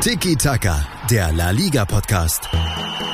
[0.00, 2.48] Tiki Taka, der La Liga Podcast.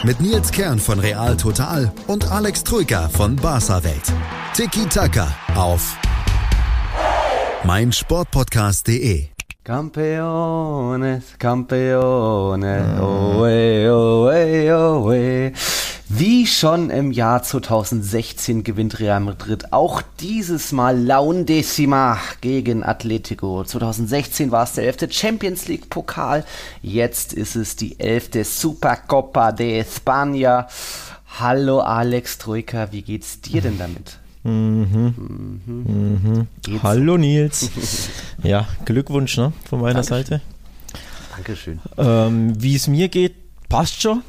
[0.04, 4.12] Mit Nils Kern von Real Total und Alex Troika von Barca Welt.
[4.54, 5.96] Tiki Taka auf
[7.64, 9.28] meinsportpodcast.de.
[9.64, 15.52] Campeones, Campeones, oe, oe, oe.
[16.14, 23.64] Wie schon im Jahr 2016 gewinnt Real Madrid auch dieses Mal Laundecima gegen Atletico.
[23.64, 25.10] 2016 war es der 11.
[25.10, 26.44] Champions League Pokal,
[26.82, 28.46] jetzt ist es die 11.
[28.46, 30.66] Supercopa de España.
[31.40, 34.18] Hallo Alex Troika, wie geht's dir denn damit?
[34.42, 35.62] Mhm.
[35.64, 36.48] Mhm.
[36.82, 37.70] Hallo Nils.
[38.42, 40.24] ja, Glückwunsch ne, von meiner Dankeschön.
[40.24, 40.40] Seite.
[41.34, 41.80] Dankeschön.
[41.96, 43.34] Ähm, Wie es mir geht,
[43.70, 44.22] passt schon.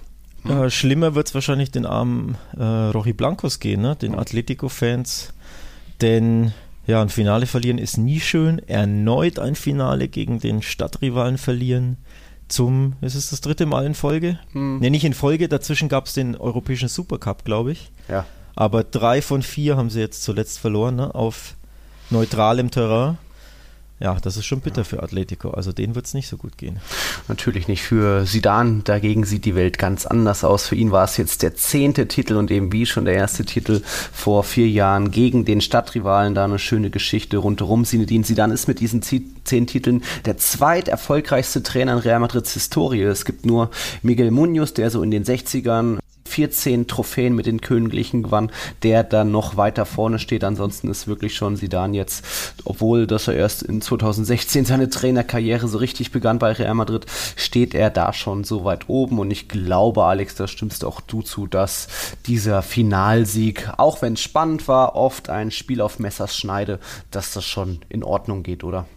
[0.48, 3.96] Äh, schlimmer wird es wahrscheinlich den armen äh, Rochi Blancos gehen, ne?
[3.96, 5.34] den Atletico-Fans.
[6.02, 6.54] Denn
[6.86, 8.60] ja, ein Finale verlieren ist nie schön.
[8.68, 11.98] Erneut ein Finale gegen den Stadtrivalen verlieren.
[12.50, 14.38] Zum, ist es das dritte Mal in Folge?
[14.52, 14.80] Hm.
[14.80, 17.90] Ne, nicht in Folge, dazwischen gab es den europäischen Supercup, glaube ich.
[18.10, 18.26] Ja.
[18.56, 21.16] Aber drei von vier haben sie jetzt zuletzt verloren, ne?
[21.16, 21.56] auf
[22.10, 23.18] neutralem Terrain.
[24.04, 25.52] Ja, das ist schon bitter für Atletico.
[25.52, 26.82] Also denen wird es nicht so gut gehen.
[27.30, 28.84] Natürlich nicht für Sidan.
[28.84, 30.68] Dagegen sieht die Welt ganz anders aus.
[30.68, 33.82] Für ihn war es jetzt der zehnte Titel und eben wie schon der erste Titel
[34.12, 36.36] vor vier Jahren gegen den Stadtrivalen.
[36.36, 37.86] Da eine schöne Geschichte rundherum.
[37.86, 43.04] Zinedine Sidan ist mit diesen zehn Titeln der zweiterfolgreichste Trainer in Real Madrids Historie.
[43.04, 46.00] Es gibt nur Miguel Munoz, der so in den 60ern
[46.34, 50.44] 14 Trophäen mit den Königlichen gewann, der dann noch weiter vorne steht.
[50.44, 52.26] Ansonsten ist wirklich schon Sidan jetzt,
[52.66, 57.76] obwohl dass er erst in 2016 seine Trainerkarriere so richtig begann bei Real Madrid, steht
[57.76, 59.20] er da schon so weit oben.
[59.20, 61.88] Und ich glaube, Alex, da stimmst auch du zu, dass
[62.26, 66.80] dieser Finalsieg, auch wenn es spannend war, oft ein Spiel auf Messers Schneide,
[67.12, 68.88] dass das schon in Ordnung geht, oder?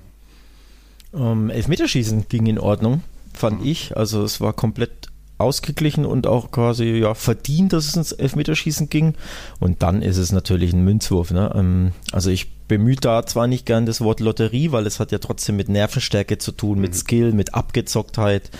[1.13, 3.03] Ähm, Elfmeterschießen ging in Ordnung,
[3.35, 3.95] fand ich.
[3.95, 9.15] Also es war komplett ausgeglichen und auch quasi ja, verdient, dass es ins Elfmeterschießen ging.
[9.61, 11.31] Und dann ist es natürlich ein Münzwurf.
[11.31, 11.53] Ne?
[11.55, 15.19] Ähm, also ich bemühe da zwar nicht gern das Wort Lotterie, weil es hat ja
[15.19, 18.51] trotzdem mit Nervenstärke zu tun, mit Skill, mit Abgezocktheit.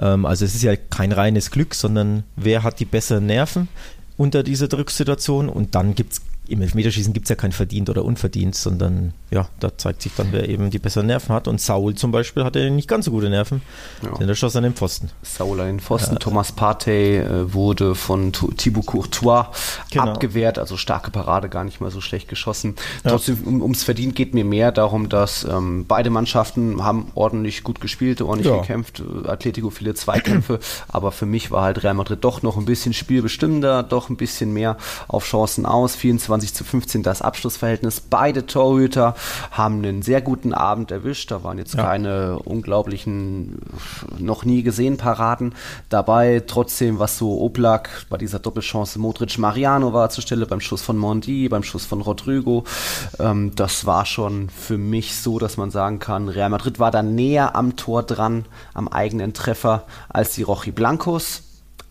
[0.00, 3.68] Ähm, also es ist ja kein reines Glück, sondern wer hat die besseren Nerven
[4.16, 8.04] unter dieser Drucksituation und dann gibt es im Elfmeterschießen gibt es ja kein verdient oder
[8.04, 11.48] unverdient, sondern ja, da zeigt sich dann, wer eben die besseren Nerven hat.
[11.48, 13.62] Und Saul zum Beispiel hatte nicht ganz so gute Nerven,
[14.02, 14.10] Ja.
[14.18, 15.08] denn er schoss an den Pfosten.
[15.22, 16.18] Sauler in Pfosten.
[16.18, 19.46] Thomas Partey äh, wurde von Thibaut Courtois
[19.90, 20.04] Genau.
[20.12, 22.76] abgewehrt, also starke Parade, gar nicht mal so schlecht geschossen.
[23.04, 23.10] Ja.
[23.12, 27.80] Trotzdem, um, ums Verdient geht mir mehr darum, dass ähm, beide Mannschaften haben ordentlich gut
[27.80, 28.60] gespielt, ordentlich Ja.
[28.60, 29.02] gekämpft.
[29.26, 33.82] Atletico viele Zweikämpfe, aber für mich war halt Real Madrid doch noch ein bisschen spielbestimmender,
[33.82, 34.76] doch ein bisschen mehr
[35.08, 35.94] auf Chancen aus.
[35.96, 38.00] 24 zu 15 das Abschlussverhältnis.
[38.00, 39.14] Beide Torhüter
[39.50, 41.30] haben einen sehr guten Abend erwischt.
[41.30, 41.84] Da waren jetzt Ja.
[41.84, 43.58] keine unglaublichen,
[44.18, 45.54] noch nie gesehen Paraden
[45.88, 46.42] dabei.
[46.46, 50.96] Trotzdem, was so Oblak bei dieser Doppelchance Modric Mariano war zur Stelle beim Schuss von
[50.98, 52.64] Mondi, beim Schuss von Rodrigo.
[53.18, 57.02] Ähm, das war schon für mich so, dass man sagen kann, Real Madrid war da
[57.02, 61.42] näher am Tor dran, am eigenen Treffer, als die Rochi Blancos.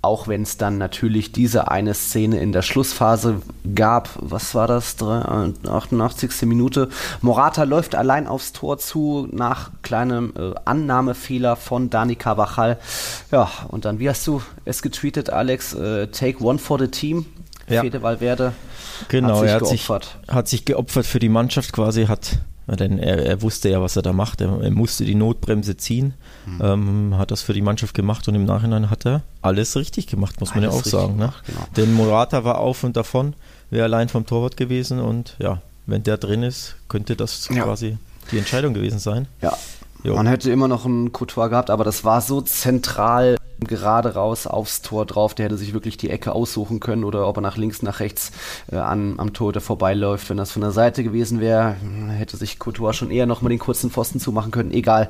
[0.04, 3.42] Auch wenn es dann natürlich diese eine Szene in der Schlussphase
[3.76, 4.10] gab.
[4.20, 4.96] Was war das?
[4.96, 6.48] Drei- äh, 88.
[6.48, 6.90] Minute.
[7.22, 12.80] Morata läuft allein aufs Tor zu nach kleinem äh, Annahmefehler von Dani Carvajal.
[13.32, 15.74] Ja, und dann, wie hast du es getweetet, Alex?
[15.76, 17.28] Äh, take one for the team.
[17.70, 17.82] Ja.
[17.82, 18.54] Fede Valverde
[19.08, 20.04] Genau, hat sich er hat geopfert.
[20.26, 23.96] sich, hat sich geopfert für die Mannschaft quasi, hat, denn er, er wusste ja, was
[23.96, 24.42] er da macht.
[24.42, 26.14] Er, er musste die Notbremse ziehen,
[26.46, 26.60] Hm.
[26.64, 30.40] ähm, hat das für die Mannschaft gemacht und im Nachhinein hat er alles richtig gemacht,
[30.40, 31.18] muss man ja Alles auch sagen.
[31.18, 31.34] Ne?
[31.46, 31.60] genau.
[31.78, 33.34] Denn Morata war auf und davon,
[33.70, 37.64] wäre allein vom Torwart gewesen und ja, wenn der drin ist, könnte das Ja.
[37.64, 37.98] quasi
[38.32, 39.28] die Entscheidung gewesen sein.
[39.42, 39.54] Ja.
[40.04, 40.16] Jo.
[40.16, 44.82] Man hätte immer noch einen Couture gehabt, aber das war so zentral gerade raus aufs
[44.82, 45.36] Tor drauf.
[45.36, 48.32] Der hätte sich wirklich die Ecke aussuchen können oder ob er nach links, nach rechts
[48.72, 50.30] äh, an, am Tor der vorbeiläuft.
[50.30, 51.76] Wenn das von der Seite gewesen wäre,
[52.10, 54.72] hätte sich Couture schon eher noch mal den kurzen Pfosten zumachen können.
[54.72, 55.10] Egal.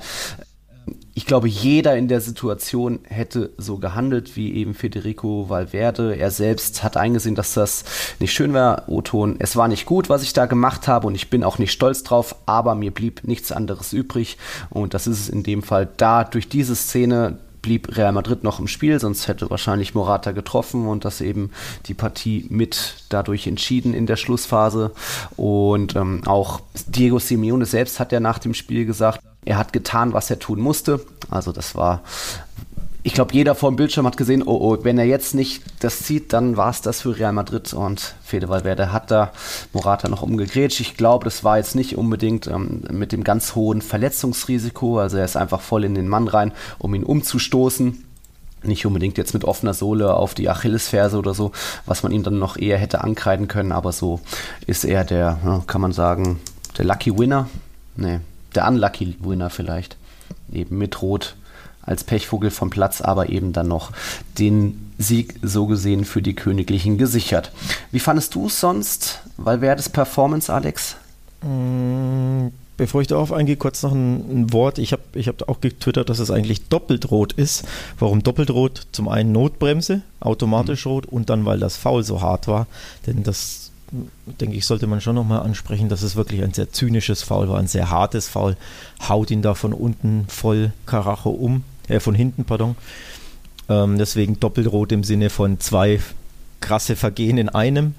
[1.13, 6.15] Ich glaube, jeder in der Situation hätte so gehandelt wie eben Federico Valverde.
[6.15, 7.83] Er selbst hat eingesehen, dass das
[8.19, 8.85] nicht schön war.
[8.87, 11.71] O-Ton, es war nicht gut, was ich da gemacht habe und ich bin auch nicht
[11.71, 14.37] stolz drauf, aber mir blieb nichts anderes übrig.
[14.69, 16.23] Und das ist es in dem Fall da.
[16.23, 21.05] Durch diese Szene blieb Real Madrid noch im Spiel, sonst hätte wahrscheinlich Morata getroffen und
[21.05, 21.51] das eben
[21.85, 24.91] die Partie mit dadurch entschieden in der Schlussphase.
[25.35, 30.13] Und ähm, auch Diego Simeone selbst hat ja nach dem Spiel gesagt, er hat getan,
[30.13, 31.01] was er tun musste.
[31.29, 32.01] Also das war
[33.03, 36.03] ich glaube, jeder vor dem Bildschirm hat gesehen, oh, oh, wenn er jetzt nicht das
[36.03, 39.31] zieht, dann war es das für Real Madrid und Fede Valverde hat da
[39.73, 40.79] Morata noch umgegrätscht.
[40.79, 45.25] Ich glaube, das war jetzt nicht unbedingt ähm, mit dem ganz hohen Verletzungsrisiko, also er
[45.25, 48.05] ist einfach voll in den Mann rein, um ihn umzustoßen
[48.63, 51.51] nicht unbedingt jetzt mit offener Sohle auf die Achillesferse oder so,
[51.85, 54.19] was man ihm dann noch eher hätte ankreiden können, aber so
[54.67, 56.39] ist er der, kann man sagen,
[56.77, 57.49] der Lucky Winner.
[57.95, 58.19] Nee,
[58.55, 59.97] der Unlucky Winner vielleicht.
[60.51, 61.35] Eben mit Rot
[61.83, 63.91] als Pechvogel vom Platz, aber eben dann noch
[64.37, 67.51] den Sieg so gesehen für die Königlichen gesichert.
[67.91, 69.21] Wie fandest du es sonst?
[69.37, 70.95] Weil wer das Performance, Alex?
[71.41, 72.47] Mm,
[72.77, 74.77] bevor ich darauf eingehe, kurz noch ein, ein Wort.
[74.77, 77.65] Ich habe ich hab auch getwittert, dass es eigentlich doppelt rot ist.
[77.99, 78.87] Warum doppelt rot?
[78.91, 80.91] Zum einen Notbremse, automatisch mhm.
[80.91, 82.67] rot und dann, weil das Foul so hart war.
[83.07, 83.71] Denn das,
[84.39, 87.59] denke ich, sollte man schon nochmal ansprechen, dass es wirklich ein sehr zynisches Foul war,
[87.59, 88.55] ein sehr hartes Foul.
[89.07, 92.75] Haut ihn da von unten voll Karacho um äh, von hinten, pardon.
[93.69, 95.99] Ähm, deswegen doppelrot im Sinne von zwei
[96.59, 97.95] krasse Vergehen in einem.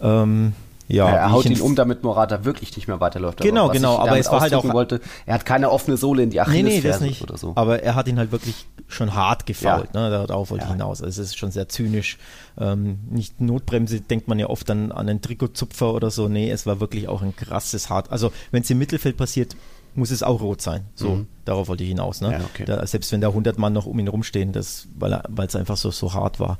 [0.00, 0.54] Ähm,
[0.88, 3.40] ja, er haut ihn um, damit Morata wirklich nicht mehr weiterläuft.
[3.40, 6.28] Genau, aber genau, aber es war halt auch wollte, er hat keine offene Sohle in
[6.28, 7.22] die Achillesferse nee, nee, das nicht.
[7.22, 7.52] oder so.
[7.54, 10.10] Aber er hat ihn halt wirklich schon hart gefault, ja.
[10.10, 10.26] ne?
[10.26, 10.68] darauf wollte ja.
[10.68, 11.02] ich hinaus.
[11.02, 12.18] Also es ist schon sehr zynisch.
[12.60, 16.28] Ähm, nicht Notbremse denkt man ja oft dann an einen Trikotzupfer oder so.
[16.28, 18.12] Nee, es war wirklich auch ein krasses hart.
[18.12, 19.56] Also wenn es im Mittelfeld passiert,
[19.94, 20.84] muss es auch rot sein.
[20.94, 21.26] So, mhm.
[21.44, 22.20] darauf wollte ich hinaus.
[22.20, 22.32] Ne?
[22.32, 22.64] Ja, okay.
[22.64, 25.90] da, selbst wenn da 100 Mann noch um ihn rumstehen, das, weil es einfach so,
[25.90, 26.58] so hart war.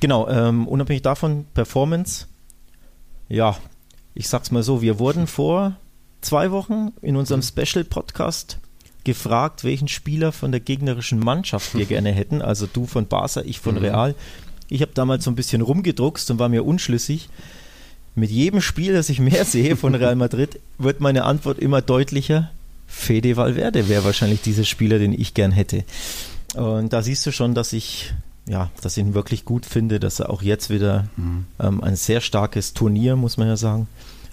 [0.00, 2.26] Genau, ähm, unabhängig davon, Performance.
[3.28, 3.56] Ja,
[4.14, 5.76] ich sag's mal so, wir wurden vor
[6.20, 7.64] zwei Wochen in unserem mhm.
[7.64, 8.58] Special-Podcast
[9.04, 12.40] gefragt, welchen Spieler von der gegnerischen Mannschaft wir gerne hätten.
[12.40, 13.80] Also du von Barca, ich von mhm.
[13.82, 14.14] Real.
[14.68, 17.28] Ich habe damals so ein bisschen rumgedruckst und war mir unschlüssig
[18.14, 22.50] mit jedem Spiel, das ich mehr sehe von Real Madrid, wird meine Antwort immer deutlicher.
[22.92, 25.84] Fede Valverde wäre wahrscheinlich dieser Spieler, den ich gern hätte.
[26.54, 28.12] Und da siehst du schon, dass ich
[28.46, 31.46] ja, dass ich ihn wirklich gut finde, dass er auch jetzt wieder mhm.
[31.60, 33.86] ähm, ein sehr starkes Turnier, muss man ja sagen,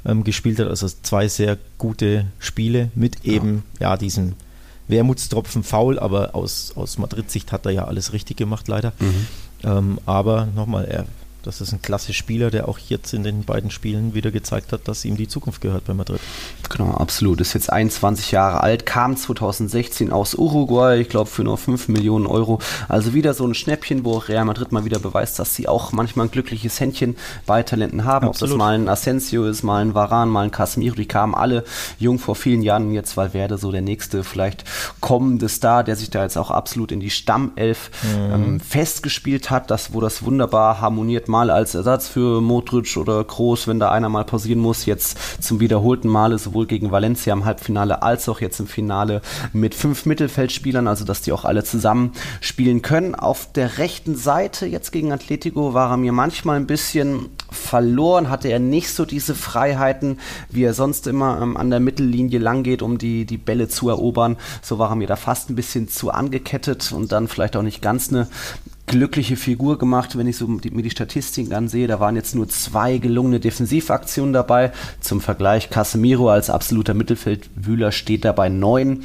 [0.03, 0.67] ähm, gespielt hat.
[0.67, 4.35] Also zwei sehr gute Spiele mit eben ja, ja diesen
[4.87, 8.93] Wermutstropfen faul, aber aus, aus Madrid-Sicht hat er ja alles richtig gemacht, leider.
[8.99, 9.27] Mhm.
[9.63, 11.05] Ähm, aber nochmal, er
[11.43, 14.87] das ist ein klasse Spieler, der auch jetzt in den beiden Spielen wieder gezeigt hat,
[14.87, 16.19] dass ihm die Zukunft gehört bei Madrid.
[16.69, 17.39] Genau, absolut.
[17.39, 22.27] Ist jetzt 21 Jahre alt, kam 2016 aus Uruguay, ich glaube für nur 5 Millionen
[22.27, 22.59] Euro.
[22.87, 26.27] Also wieder so ein Schnäppchen, wo Real Madrid mal wieder beweist, dass sie auch manchmal
[26.27, 27.15] ein glückliches Händchen
[27.45, 28.27] bei Talenten haben.
[28.27, 28.53] Absolut.
[28.53, 31.63] Ob das mal ein Asensio ist, mal ein Varan, mal ein Casemiro, die kamen alle
[31.99, 32.91] jung vor vielen Jahren.
[32.91, 34.65] Jetzt Valverde so der nächste vielleicht
[34.99, 38.33] kommende Star, der sich da jetzt auch absolut in die Stammelf mhm.
[38.33, 43.67] ähm, festgespielt hat, das, wo das wunderbar harmoniert mal als Ersatz für Modric oder Kroos,
[43.67, 44.85] wenn da einer mal pausieren muss.
[44.85, 49.21] Jetzt zum wiederholten Male sowohl gegen Valencia im Halbfinale als auch jetzt im Finale
[49.53, 52.11] mit fünf Mittelfeldspielern, also dass die auch alle zusammen
[52.41, 53.15] spielen können.
[53.15, 58.49] Auf der rechten Seite jetzt gegen Atletico war er mir manchmal ein bisschen verloren, hatte
[58.49, 62.81] er nicht so diese Freiheiten, wie er sonst immer ähm, an der Mittellinie lang geht,
[62.81, 64.37] um die, die Bälle zu erobern.
[64.61, 67.81] So war er mir da fast ein bisschen zu angekettet und dann vielleicht auch nicht
[67.81, 68.27] ganz eine
[68.89, 71.87] glückliche Figur gemacht, wenn ich so die, mir die Statistiken ansehe.
[71.87, 74.71] Da waren jetzt nur zwei gelungene Defensivaktionen dabei.
[74.99, 79.03] Zum Vergleich, Casemiro als absoluter Mittelfeldwühler steht dabei neun.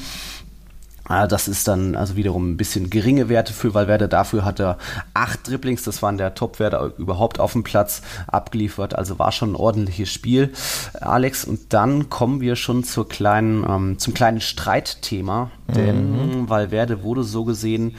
[1.06, 4.08] Ah, das ist dann also wiederum ein bisschen geringe Werte für Valverde.
[4.08, 4.78] Dafür hat er
[5.12, 8.96] acht Dribblings, das waren der Top-Werte überhaupt auf dem Platz abgeliefert.
[8.96, 10.50] Also war schon ein ordentliches Spiel,
[10.98, 11.44] Alex.
[11.44, 15.50] Und dann kommen wir schon zur kleinen, ähm, zum kleinen Streitthema.
[15.68, 16.48] Denn mhm.
[16.48, 17.96] Valverde wurde so gesehen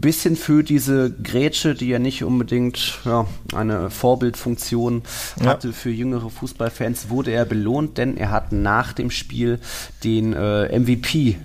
[0.00, 5.02] bisschen für diese Grätsche, die ja nicht unbedingt ja, eine Vorbildfunktion
[5.40, 5.46] ja.
[5.46, 9.58] hatte für jüngere Fußballfans, wurde er belohnt, denn er hat nach dem Spiel
[10.04, 11.36] den äh, MVP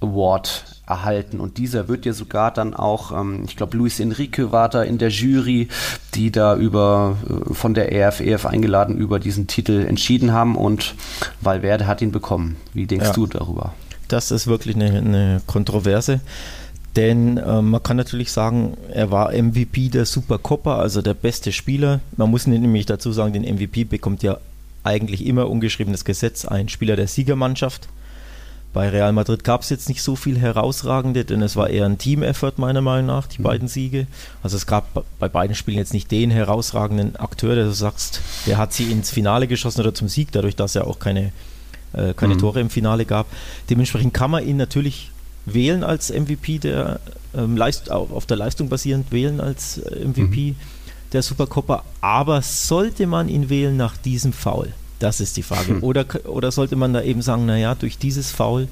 [0.00, 4.68] Award erhalten und dieser wird ja sogar dann auch, ähm, ich glaube, Luis Enrique war
[4.68, 5.68] da in der Jury,
[6.14, 10.94] die da über äh, von der ERF, EF eingeladen über diesen Titel entschieden haben und
[11.40, 12.56] Valverde hat ihn bekommen.
[12.72, 13.12] Wie denkst ja.
[13.14, 13.74] du darüber?
[14.08, 16.20] Das ist wirklich eine, eine Kontroverse.
[16.96, 22.00] Denn äh, man kann natürlich sagen, er war MVP der Supercoppa, also der beste Spieler.
[22.16, 24.38] Man muss nämlich dazu sagen, den MVP bekommt ja
[24.82, 27.88] eigentlich immer ungeschriebenes Gesetz ein Spieler der Siegermannschaft.
[28.72, 31.98] Bei Real Madrid gab es jetzt nicht so viel herausragende, denn es war eher ein
[31.98, 33.44] Team-Effort meiner Meinung nach, die mhm.
[33.44, 34.06] beiden Siege.
[34.42, 38.58] Also es gab bei beiden Spielen jetzt nicht den herausragenden Akteur, der du sagst, der
[38.58, 41.32] hat sie ins Finale geschossen oder zum Sieg, dadurch, dass er auch keine,
[41.94, 42.38] äh, keine mhm.
[42.38, 43.26] Tore im Finale gab.
[43.70, 45.10] Dementsprechend kann man ihn natürlich
[45.46, 47.00] wählen als MVP, der
[47.34, 50.56] ähm, Leist, auf der Leistung basierend wählen als äh, MVP mhm.
[51.12, 51.84] der Supercoppa.
[52.00, 54.72] Aber sollte man ihn wählen nach diesem Foul?
[54.98, 55.68] Das ist die Frage.
[55.68, 55.82] Hm.
[55.82, 58.68] Oder, oder sollte man da eben sagen, naja, durch dieses Foul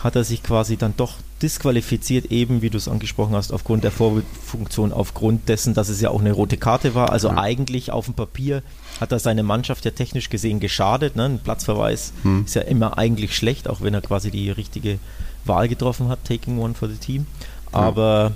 [0.00, 3.92] hat er sich quasi dann doch disqualifiziert, eben wie du es angesprochen hast, aufgrund der
[3.92, 7.10] Vorfunktion, aufgrund dessen, dass es ja auch eine rote Karte war.
[7.10, 7.36] Also ja.
[7.36, 8.62] eigentlich auf dem Papier
[9.00, 11.14] hat er seine Mannschaft ja technisch gesehen geschadet.
[11.14, 11.26] Ne?
[11.26, 12.44] Ein Platzverweis hm.
[12.44, 14.98] ist ja immer eigentlich schlecht, auch wenn er quasi die richtige
[15.44, 17.26] Wahl getroffen hat, taking one for the team.
[17.72, 18.32] Aber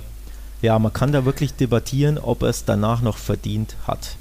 [0.61, 4.17] ja, ja man kann da wirklich debattieren, ob er es danach noch verdient hat.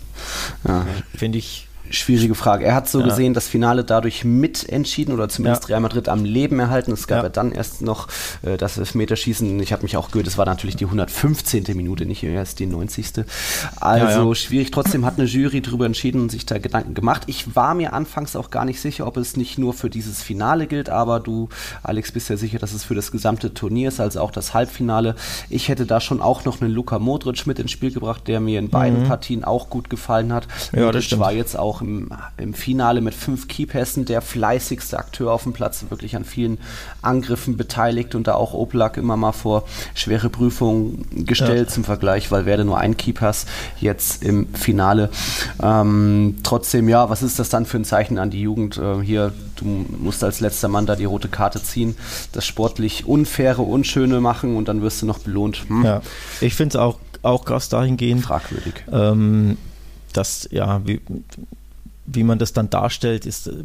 [0.66, 0.86] Ja.
[1.14, 2.64] Finde ich Schwierige Frage.
[2.64, 3.06] Er hat so ja.
[3.06, 5.68] gesehen das Finale dadurch mitentschieden oder zumindest ja.
[5.68, 6.92] Real Madrid am Leben erhalten.
[6.92, 8.08] Es gab ja, ja dann erst noch
[8.42, 9.60] äh, das Elfmeterschießen.
[9.60, 11.64] Ich habe mich auch gehört, es war natürlich die 115.
[11.76, 13.24] Minute, nicht erst die 90.
[13.80, 14.70] Also schwierig.
[14.70, 17.22] Trotzdem hat eine Jury darüber entschieden und sich da Gedanken gemacht.
[17.26, 20.66] Ich war mir anfangs auch gar nicht sicher, ob es nicht nur für dieses Finale
[20.66, 21.48] gilt, aber du,
[21.82, 25.14] Alex, bist ja sicher, dass es für das gesamte Turnier ist, also auch das Halbfinale.
[25.48, 28.58] Ich hätte da schon auch noch einen Luka Modric mit ins Spiel gebracht, der mir
[28.58, 29.08] in beiden mhm.
[29.08, 30.48] Partien auch gut gefallen hat.
[30.72, 34.98] Ja, Modric das war jetzt auch auch im, im Finale mit fünf Keypässen der fleißigste
[34.98, 36.58] Akteur auf dem Platz, wirklich an vielen
[37.02, 39.64] Angriffen beteiligt und da auch Oblak immer mal vor
[39.94, 41.74] schwere Prüfungen gestellt ja.
[41.74, 43.46] zum Vergleich, weil werde nur ein Keypass
[43.80, 45.10] jetzt im Finale.
[45.62, 48.78] Ähm, trotzdem, ja, was ist das dann für ein Zeichen an die Jugend?
[48.78, 51.96] Äh, hier, du musst als letzter Mann da die rote Karte ziehen,
[52.32, 55.64] das sportlich Unfaire, Unschöne machen und dann wirst du noch belohnt.
[55.68, 55.84] Hm?
[55.84, 56.02] Ja,
[56.40, 58.24] ich finde es auch, auch krass dahingehend.
[58.24, 58.74] Fragwürdig.
[58.90, 59.58] Ähm,
[60.16, 61.00] dass, ja, wie,
[62.06, 63.64] wie man das dann darstellt, ist, äh,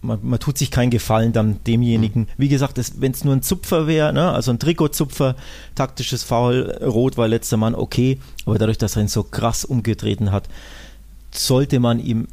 [0.00, 2.22] man, man, tut sich keinen Gefallen dann demjenigen.
[2.22, 2.28] Mhm.
[2.36, 5.36] Wie gesagt, wenn es nur ein Zupfer wäre, ne, also ein Trikotzupfer,
[5.74, 10.30] taktisches Foul, rot war letzter Mann, okay, aber dadurch, dass er ihn so krass umgetreten
[10.30, 10.48] hat,
[11.30, 12.28] sollte man ihm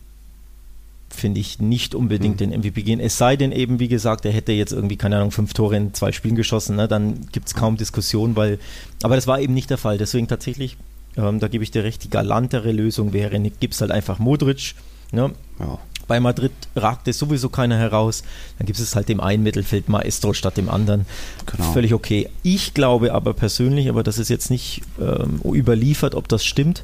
[1.15, 2.51] finde ich nicht unbedingt mhm.
[2.51, 2.99] den MVP gehen.
[2.99, 5.93] Es sei denn eben, wie gesagt, er hätte jetzt irgendwie, keine Ahnung, fünf Tore in
[5.93, 6.87] zwei Spielen geschossen, ne?
[6.87, 8.59] dann gibt es kaum Diskussion, weil,
[9.01, 9.97] aber das war eben nicht der Fall.
[9.97, 10.75] Deswegen tatsächlich,
[11.15, 14.75] ähm, da gebe ich dir recht, die galantere Lösung wäre, gibt es halt einfach Modric,
[15.11, 15.31] Ne?
[15.59, 15.79] Ja.
[16.07, 18.23] Bei Madrid ragt es sowieso keiner heraus.
[18.57, 21.05] Dann gibt es halt dem einen Mittelfeld Maestro statt dem anderen.
[21.45, 21.71] Genau.
[21.71, 22.29] Völlig okay.
[22.43, 26.83] Ich glaube aber persönlich, aber das ist jetzt nicht ähm, überliefert, ob das stimmt,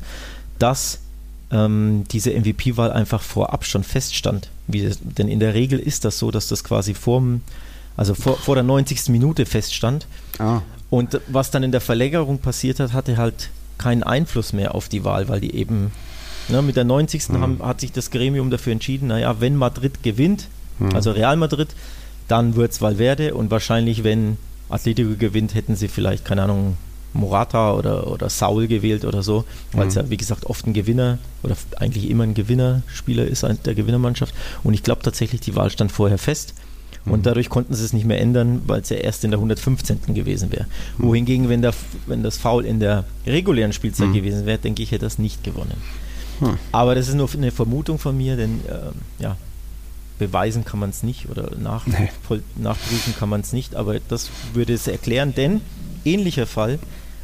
[0.57, 0.99] dass
[1.51, 4.49] ähm, diese MVP-Wahl einfach vorab schon feststand.
[4.67, 7.41] Wie, denn in der Regel ist das so, dass das quasi vorm,
[7.97, 9.09] also vor, vor der 90.
[9.09, 10.07] Minute feststand.
[10.39, 10.61] Ah.
[10.89, 15.03] Und was dann in der Verlängerung passiert hat, hatte halt keinen Einfluss mehr auf die
[15.03, 15.91] Wahl, weil die eben
[16.49, 17.29] Ne, mit der 90.
[17.29, 17.41] Mhm.
[17.41, 20.47] Haben, hat sich das Gremium dafür entschieden, naja, wenn Madrid gewinnt,
[20.79, 20.95] mhm.
[20.95, 21.69] also Real Madrid,
[22.27, 24.37] dann wird es Valverde und wahrscheinlich, wenn
[24.69, 26.77] Atletico gewinnt, hätten sie vielleicht, keine Ahnung,
[27.13, 29.43] Morata oder, oder Saul gewählt oder so,
[29.73, 30.01] weil es mhm.
[30.01, 34.33] ja, wie gesagt, oft ein Gewinner oder eigentlich immer ein Gewinnerspieler ist, der Gewinnermannschaft.
[34.63, 36.53] Und ich glaube tatsächlich, die Wahl stand vorher fest.
[37.03, 37.23] Und mhm.
[37.23, 40.13] dadurch konnten sie es nicht mehr ändern, weil es ja erst in der 115.
[40.13, 40.67] gewesen wäre.
[40.97, 41.03] Mhm.
[41.03, 41.73] Wohingegen, wenn, der,
[42.05, 44.13] wenn das Foul in der regulären Spielzeit mhm.
[44.13, 45.73] gewesen wäre, denke ich, hätte das nicht gewonnen.
[46.41, 46.57] Hm.
[46.71, 49.37] Aber das ist nur eine Vermutung von mir, denn äh, ja,
[50.19, 52.09] beweisen kann man es nicht oder nach, nee.
[52.55, 55.61] nachprüfen kann man es nicht, aber das würde es erklären, denn
[56.03, 56.79] ähnlicher Fall,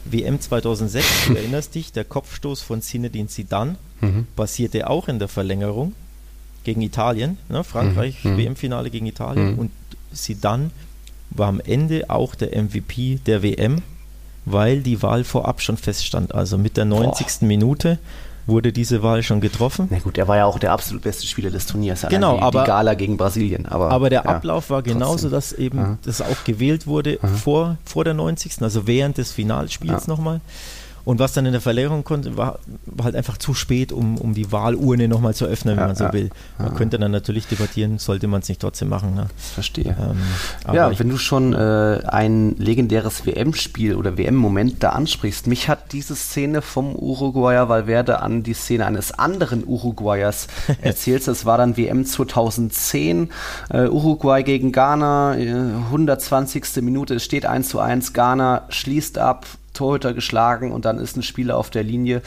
[0.05, 4.25] WM 2006, du erinnerst dich, der Kopfstoß von Zinedine Zidane mhm.
[4.35, 5.93] passierte auch in der Verlängerung
[6.63, 8.37] gegen Italien, ne, Frankreich, mhm.
[8.37, 9.59] WM-Finale gegen Italien mhm.
[9.59, 9.71] und
[10.13, 10.71] Zidane
[11.29, 13.81] war am Ende auch der MVP der WM,
[14.45, 17.27] weil die Wahl vorab schon feststand, also mit der 90.
[17.27, 17.45] Boah.
[17.45, 17.99] Minute
[18.47, 19.87] wurde diese Wahl schon getroffen.
[19.91, 22.05] Na gut, er war ja auch der absolut beste Spieler des Turniers.
[22.09, 23.65] Genau, die, aber die Gala gegen Brasilien.
[23.65, 25.31] Aber, aber der ja, Ablauf war genauso, trotzdem.
[25.31, 25.97] dass eben ja.
[26.03, 28.61] das auch gewählt wurde vor, vor der 90.
[28.61, 30.13] Also während des Finalspiels ja.
[30.13, 30.41] nochmal.
[31.07, 34.33] Und was dann in der Verlängerung konnte, war, war halt einfach zu spät, um, um
[34.33, 36.31] die Wahlurne nochmal zu öffnen, wenn ja, man so will.
[36.57, 39.15] Man könnte dann natürlich debattieren, sollte man es nicht trotzdem machen.
[39.15, 39.27] Ne?
[39.37, 39.95] Verstehe.
[39.97, 45.93] Ähm, ja, wenn du schon äh, ein legendäres WM-Spiel oder WM-Moment da ansprichst, mich hat
[45.93, 50.47] diese Szene vom Uruguayer Valverde an die Szene eines anderen Uruguayers
[50.81, 51.25] erzählt.
[51.25, 53.29] Es war dann WM 2010,
[53.69, 55.53] äh, Uruguay gegen Ghana, äh,
[55.85, 56.81] 120.
[56.81, 59.45] Minute, es steht 1 zu 1, Ghana schließt ab,
[59.77, 62.21] Torhüter geschlagen und dann ist ein Spieler auf der Linie,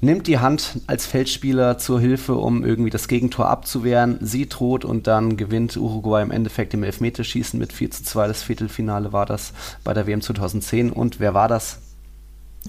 [0.00, 5.06] nimmt die Hand als Feldspieler zur Hilfe, um irgendwie das Gegentor abzuwehren, sie droht und
[5.06, 8.28] dann gewinnt Uruguay im Endeffekt im Elfmeterschießen mit 4 zu 2.
[8.28, 9.52] Das Viertelfinale war das
[9.84, 11.78] bei der WM 2010 und wer war das?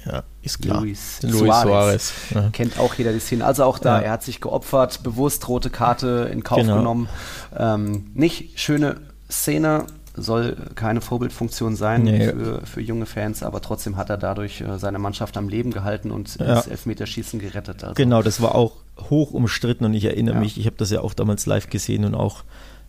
[0.05, 0.81] Ja, ist klar.
[0.81, 1.63] Luis, Luis Suarez.
[1.63, 2.13] Suarez.
[2.33, 2.49] Ja.
[2.51, 3.45] Kennt auch jeder die Szene.
[3.45, 4.05] Also auch da, ja.
[4.05, 6.77] er hat sich geopfert, bewusst rote Karte in Kauf genau.
[6.77, 7.09] genommen.
[7.55, 8.97] Ähm, nicht schöne
[9.29, 12.27] Szene, soll keine Vorbildfunktion sein nee.
[12.27, 16.11] für, für, junge Fans, aber trotzdem hat er dadurch äh, seine Mannschaft am Leben gehalten
[16.11, 16.45] und ja.
[16.45, 17.83] das Elfmeterschießen gerettet.
[17.83, 17.95] Also.
[17.95, 18.73] Genau, das war auch
[19.09, 20.41] hoch umstritten und ich erinnere ja.
[20.41, 22.43] mich, ich habe das ja auch damals live gesehen und auch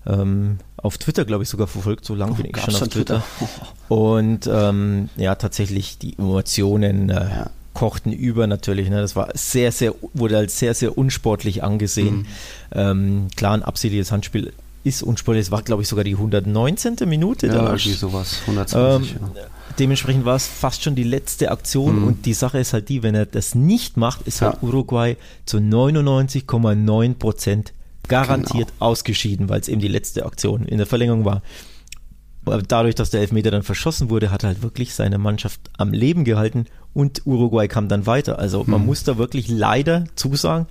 [0.06, 3.22] ähm, auf Twitter, glaube ich, sogar verfolgt, so lange oh, bin ich schon auf Twitter.
[3.38, 3.68] Twitter.
[3.88, 7.50] und ähm, ja, tatsächlich die Emotionen äh, ja.
[7.72, 8.90] kochten über natürlich.
[8.90, 9.00] Ne?
[9.00, 12.16] Das war sehr, sehr, wurde als sehr, sehr unsportlich angesehen.
[12.16, 12.26] Mhm.
[12.72, 14.52] Ähm, klar, ein absichtliches Handspiel
[14.84, 15.46] ist unsportlich.
[15.46, 16.96] Es war, glaube ich, sogar die 119.
[17.06, 17.48] Minute.
[17.48, 18.40] Ja, irgendwie sowas.
[18.42, 19.42] 120, ähm, ja.
[19.78, 22.06] Dementsprechend war es fast schon die letzte Aktion mhm.
[22.06, 25.56] und die Sache ist halt die, wenn er das nicht macht, ist halt Uruguay zu
[25.56, 27.72] 99,9 Prozent
[28.06, 28.86] garantiert genau.
[28.90, 31.42] ausgeschieden, weil es eben die letzte Aktion in der Verlängerung war.
[32.44, 35.92] Aber dadurch, dass der Elfmeter dann verschossen wurde, hat er halt wirklich seine Mannschaft am
[35.92, 38.38] Leben gehalten und Uruguay kam dann weiter.
[38.38, 38.86] Also man mhm.
[38.86, 40.66] muss da wirklich leider zusagen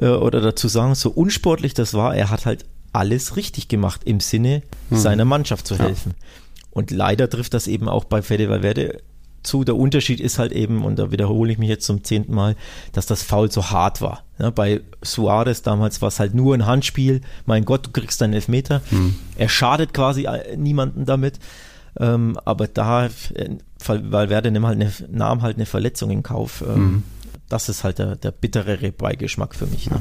[0.00, 4.20] äh, oder dazu sagen, so unsportlich das war, er hat halt alles richtig gemacht im
[4.20, 4.96] Sinne mhm.
[4.96, 6.14] seiner Mannschaft zu helfen.
[6.16, 6.26] Ja.
[6.70, 9.02] Und leider trifft das eben auch bei Fede Valverde
[9.42, 9.62] zu.
[9.64, 12.56] Der Unterschied ist halt eben, und da wiederhole ich mich jetzt zum zehnten Mal,
[12.92, 14.24] dass das Foul so hart war.
[14.38, 17.20] Ja, bei Suarez damals war es halt nur ein Handspiel.
[17.46, 18.80] Mein Gott, du kriegst deinen Elfmeter.
[18.90, 19.14] Hm.
[19.36, 21.38] Er schadet quasi äh, niemanden damit.
[22.00, 23.10] Ähm, aber da, äh,
[23.86, 26.64] Valverde nahm halt, eine, nahm halt eine Verletzung in Kauf.
[26.66, 27.02] Ähm, hm
[27.48, 29.90] das ist halt der, der bitterere Beigeschmack für mich.
[29.90, 29.98] Ne?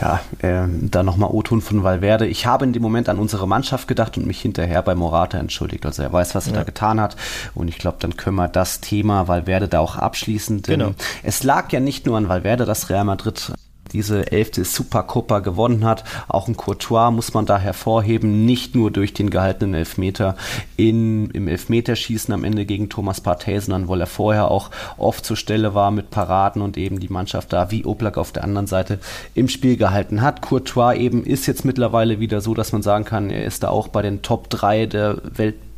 [0.00, 2.26] Ja, ja äh, dann nochmal O-Ton von Valverde.
[2.26, 5.84] Ich habe in dem Moment an unsere Mannschaft gedacht und mich hinterher bei Morata entschuldigt.
[5.86, 6.58] Also er weiß, was er ja.
[6.60, 7.16] da getan hat.
[7.54, 10.62] Und ich glaube, dann können wir das Thema Valverde da auch abschließen.
[10.62, 10.94] Genau.
[11.22, 13.52] Es lag ja nicht nur an Valverde, dass Real Madrid
[13.94, 16.04] diese elfte Supercopa gewonnen hat.
[16.28, 20.36] Auch ein Courtois muss man da hervorheben, nicht nur durch den gehaltenen Elfmeter
[20.76, 25.36] in, im Elfmeterschießen am Ende gegen Thomas Partey, sondern weil er vorher auch oft zur
[25.36, 28.98] Stelle war mit Paraden und eben die Mannschaft da wie Oblak auf der anderen Seite
[29.34, 30.42] im Spiel gehalten hat.
[30.42, 33.88] Courtois eben ist jetzt mittlerweile wieder so, dass man sagen kann, er ist da auch
[33.88, 35.16] bei den Top 3 der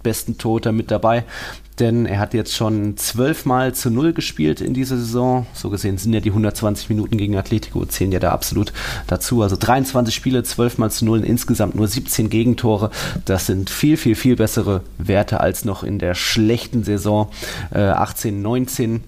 [0.06, 1.25] Weltbesten Toter mit dabei
[1.78, 5.46] denn er hat jetzt schon zwölfmal zu null gespielt in dieser Saison.
[5.52, 8.72] So gesehen sind ja die 120 Minuten gegen Atletico zählen ja da absolut
[9.08, 9.42] dazu.
[9.42, 12.90] Also 23 Spiele, zwölfmal zu null, insgesamt nur 17 Gegentore.
[13.26, 17.28] Das sind viel, viel, viel bessere Werte als noch in der schlechten Saison
[17.70, 19.04] äh, 18, 19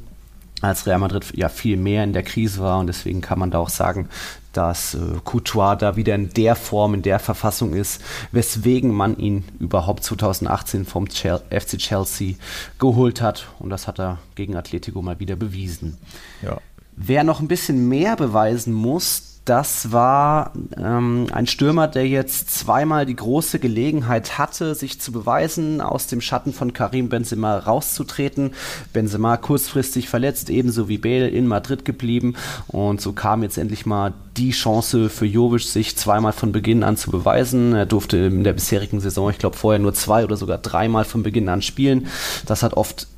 [0.61, 3.61] als Real Madrid ja viel mehr in der Krise war und deswegen kann man da
[3.61, 4.11] auch sagen,
[4.59, 9.45] dass äh, Couture da wieder in der Form, in der Verfassung ist, weswegen man ihn
[9.61, 12.35] überhaupt 2018 vom Chel FC Chelsea
[12.81, 13.47] geholt hat.
[13.61, 15.97] Und das hat er gegen Atletico mal wieder bewiesen.
[16.43, 16.59] Ja.
[16.97, 23.07] Wer noch ein bisschen mehr beweisen muss, das war ähm, ein Stürmer, der jetzt zweimal
[23.07, 28.53] die große Gelegenheit hatte, sich zu beweisen, aus dem Schatten von Karim Benzema rauszutreten.
[28.93, 32.35] Benzema kurzfristig verletzt, ebenso wie Bale in Madrid geblieben.
[32.67, 36.99] Und so kam jetzt endlich mal die Chance für Jovic, sich zweimal von Beginn an
[36.99, 37.75] zu beweisen.
[37.75, 41.23] Er durfte in der bisherigen Saison, ich glaube, vorher nur zwei oder sogar dreimal von
[41.23, 42.07] Beginn an spielen.
[42.45, 43.09] Das hat oft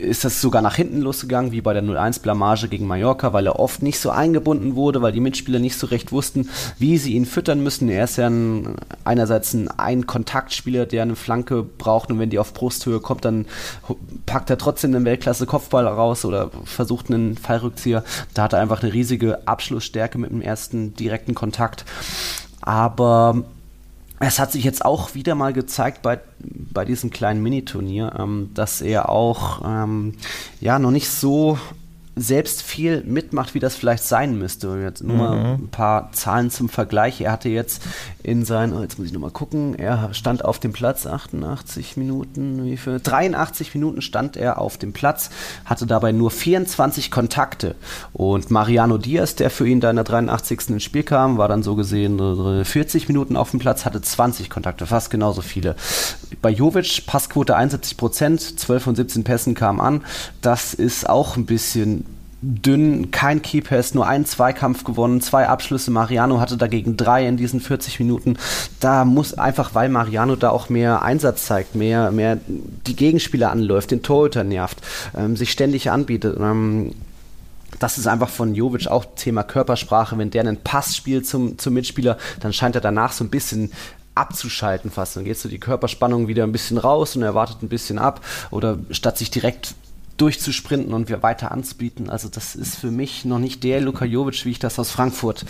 [0.00, 3.82] ist das sogar nach hinten losgegangen, wie bei der 0-1-Blamage gegen Mallorca, weil er oft
[3.82, 7.62] nicht so eingebunden wurde, weil die Mitspieler nicht so recht wussten, wie sie ihn füttern
[7.62, 7.88] müssen.
[7.88, 12.54] Er ist ja ein, einerseits ein Ein-Kontaktspieler, der eine Flanke braucht und wenn die auf
[12.54, 13.46] Brusthöhe kommt, dann
[14.26, 18.04] packt er trotzdem einen Weltklasse-Kopfball raus oder versucht einen Fallrückzieher.
[18.34, 21.84] Da hat er einfach eine riesige Abschlussstärke mit dem ersten direkten Kontakt.
[22.62, 23.44] Aber
[24.20, 28.82] es hat sich jetzt auch wieder mal gezeigt bei, bei diesem kleinen Miniturnier, ähm, dass
[28.82, 30.14] er auch ähm,
[30.60, 31.58] ja noch nicht so
[32.20, 34.78] selbst viel mitmacht, wie das vielleicht sein müsste.
[34.82, 35.18] Jetzt nur mhm.
[35.18, 37.20] mal ein paar Zahlen zum Vergleich.
[37.20, 37.82] Er hatte jetzt
[38.22, 42.64] in seinen, oh, jetzt muss ich nochmal gucken, er stand auf dem Platz 88 Minuten,
[42.64, 43.00] wie viel?
[43.00, 45.30] 83 Minuten stand er auf dem Platz,
[45.64, 47.74] hatte dabei nur 24 Kontakte.
[48.12, 50.70] Und Mariano Diaz, der für ihn da in der 83.
[50.70, 54.86] ins Spiel kam, war dann so gesehen 40 Minuten auf dem Platz, hatte 20 Kontakte,
[54.86, 55.74] fast genauso viele.
[56.42, 60.02] Bei Jovic Passquote 71 Prozent, 12 von 17 Pässen kamen an.
[60.42, 62.04] Das ist auch ein bisschen
[62.42, 65.90] dünn, kein Keypass, nur einen Zweikampf gewonnen, zwei Abschlüsse.
[65.90, 68.36] Mariano hatte dagegen drei in diesen 40 Minuten.
[68.80, 73.90] Da muss einfach, weil Mariano da auch mehr Einsatz zeigt, mehr, mehr die Gegenspieler anläuft,
[73.90, 74.78] den Torhüter nervt,
[75.16, 76.38] ähm, sich ständig anbietet.
[76.40, 76.94] Ähm,
[77.78, 80.16] das ist einfach von Jovic auch Thema Körpersprache.
[80.18, 83.70] Wenn der einen Pass spielt zum, zum Mitspieler, dann scheint er danach so ein bisschen
[84.14, 85.16] abzuschalten fast.
[85.16, 88.20] Dann geht so die Körperspannung wieder ein bisschen raus und er wartet ein bisschen ab.
[88.50, 89.74] Oder statt sich direkt
[90.20, 92.10] durchzusprinten und wir weiter anzubieten.
[92.10, 95.46] Also das ist für mich noch nicht der Luka Jovic, wie ich das aus Frankfurt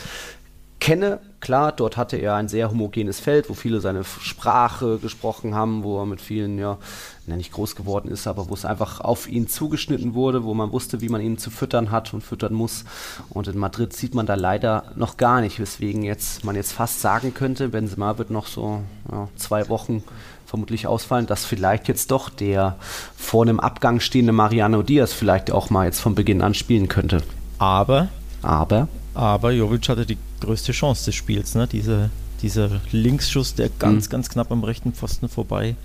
[0.80, 1.20] kenne.
[1.40, 5.98] Klar, dort hatte er ein sehr homogenes Feld, wo viele seine Sprache gesprochen haben, wo
[6.00, 6.78] er mit vielen, ja,
[7.26, 11.00] nicht groß geworden ist, aber wo es einfach auf ihn zugeschnitten wurde, wo man wusste,
[11.00, 12.84] wie man ihn zu füttern hat und füttern muss.
[13.28, 17.00] Und in Madrid sieht man da leider noch gar nicht, weswegen jetzt man jetzt fast
[17.00, 20.02] sagen könnte, Benzema wird noch so ja, zwei Wochen
[20.50, 22.76] vermutlich ausfallen, dass vielleicht jetzt doch der
[23.16, 27.22] vor einem Abgang stehende Mariano Diaz vielleicht auch mal jetzt von Beginn an spielen könnte.
[27.58, 28.08] Aber,
[28.42, 31.68] aber, aber Jovic hatte die größte Chance des Spiels, ne?
[31.68, 32.10] Diese,
[32.42, 34.10] dieser Linksschuss, der ganz, mhm.
[34.10, 35.76] ganz knapp am rechten Pfosten vorbei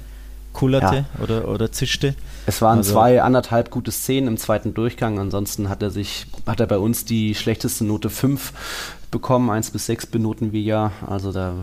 [0.56, 1.24] kullerte ja.
[1.24, 2.16] oder, oder zischte.
[2.48, 5.20] Es waren also, zwei anderthalb gute Szenen im zweiten Durchgang.
[5.20, 8.54] Ansonsten hat er sich, hat er bei uns die schlechteste Note 5
[9.12, 10.92] bekommen, 1 bis 6 benoten wir ja.
[11.06, 11.54] Also da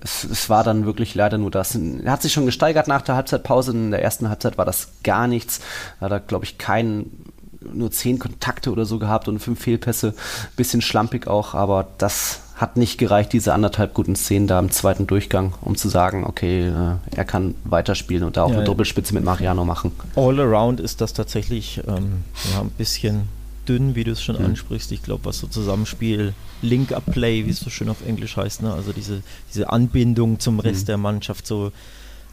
[0.00, 1.74] es, es, war dann wirklich leider nur das.
[1.76, 3.70] Er hat sich schon gesteigert nach der Halbzeitpause.
[3.70, 5.60] In der ersten Halbzeit war das gar nichts.
[6.00, 7.24] Da hat er, glaube ich, keinen
[7.72, 10.14] nur zehn Kontakte oder so gehabt und fünf Fehlpässe.
[10.56, 15.06] Bisschen schlampig auch, aber das hat nicht gereicht, diese anderthalb guten Szenen da im zweiten
[15.06, 19.12] Durchgang, um zu sagen, okay, äh, er kann weiterspielen und da auch ja, eine Doppelspitze
[19.12, 19.92] mit Mariano machen.
[20.16, 23.28] All around ist das tatsächlich ähm, ja, ein bisschen
[23.68, 24.46] dünn, wie du es schon mhm.
[24.46, 24.90] ansprichst.
[24.92, 28.72] Ich glaube, was so Zusammenspiel, Link-Up-Play, wie es so schön auf Englisch heißt, ne?
[28.72, 30.86] also diese, diese Anbindung zum Rest mhm.
[30.86, 31.72] der Mannschaft, so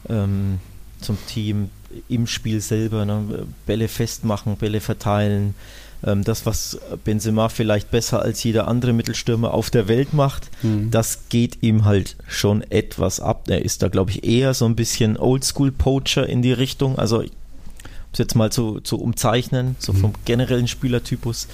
[0.08, 0.58] ähm,
[1.00, 1.68] zum Team
[2.08, 3.46] im Spiel selber, ne?
[3.66, 5.54] Bälle festmachen, Bälle verteilen,
[6.02, 10.90] das, was Benzema vielleicht besser als jeder andere Mittelstürmer auf der Welt macht, mhm.
[10.90, 13.44] das geht ihm halt schon etwas ab.
[13.48, 16.98] Er ist da, glaube ich, eher so ein bisschen Oldschool-Poacher in die Richtung.
[16.98, 17.24] Also
[18.14, 19.96] es jetzt mal zu, zu umzeichnen, so mhm.
[19.98, 21.48] vom generellen Spielertypus.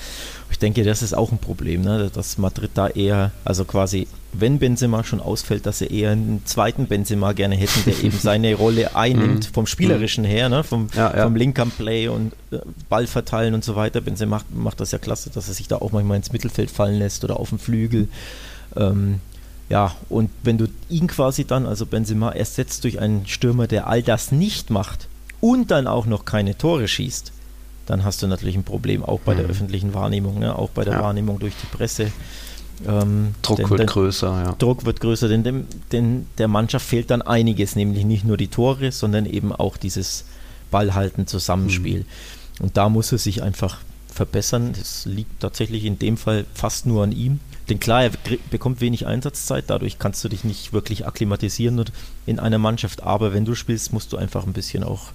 [0.50, 2.10] Ich denke, das ist auch ein Problem, ne?
[2.12, 6.86] dass Madrid da eher, also quasi, wenn Benzema schon ausfällt, dass sie eher einen zweiten
[6.86, 9.54] Benzema gerne hätten, der eben seine Rolle einnimmt, mhm.
[9.54, 10.64] vom Spielerischen her, ne?
[10.64, 11.24] vom, ja, ja.
[11.24, 14.00] vom Link am Play und äh, Ball verteilen und so weiter.
[14.00, 16.98] Benzema macht, macht das ja klasse, dass er sich da auch manchmal ins Mittelfeld fallen
[16.98, 18.08] lässt oder auf dem Flügel.
[18.76, 19.20] Ähm,
[19.70, 24.02] ja, und wenn du ihn quasi dann, also Benzema, ersetzt durch einen Stürmer, der all
[24.02, 25.06] das nicht macht,
[25.40, 27.32] und dann auch noch keine Tore schießt,
[27.86, 29.38] dann hast du natürlich ein Problem, auch bei mhm.
[29.38, 30.56] der öffentlichen Wahrnehmung, ne?
[30.56, 31.02] auch bei der ja.
[31.02, 32.12] Wahrnehmung durch die Presse.
[32.86, 34.54] Ähm, Druck denn, wird denn, größer, ja.
[34.58, 38.48] Druck wird größer, denn, dem, denn der Mannschaft fehlt dann einiges, nämlich nicht nur die
[38.48, 40.24] Tore, sondern eben auch dieses
[40.70, 42.00] Ballhalten, Zusammenspiel.
[42.00, 42.64] Mhm.
[42.64, 43.78] Und da muss er sich einfach
[44.10, 44.72] verbessern.
[44.76, 47.40] Das liegt tatsächlich in dem Fall fast nur an ihm.
[47.68, 48.10] Denn klar, er
[48.50, 51.84] bekommt wenig Einsatzzeit, dadurch kannst du dich nicht wirklich akklimatisieren
[52.26, 53.02] in einer Mannschaft.
[53.02, 55.12] Aber wenn du spielst, musst du einfach ein bisschen auch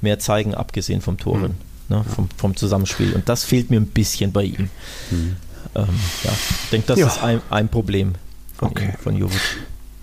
[0.00, 1.56] mehr zeigen, abgesehen vom Toren,
[1.88, 1.96] mhm.
[1.96, 3.14] ne, vom, vom, Zusammenspiel.
[3.14, 4.70] Und das fehlt mir ein bisschen bei ihm.
[5.10, 5.36] Mhm.
[5.74, 5.88] Ähm,
[6.24, 6.30] ja,
[6.64, 7.06] ich denke, das ja.
[7.06, 8.14] ist ein, ein, Problem
[8.56, 8.86] von, okay.
[8.86, 9.40] ihm, von Jovic.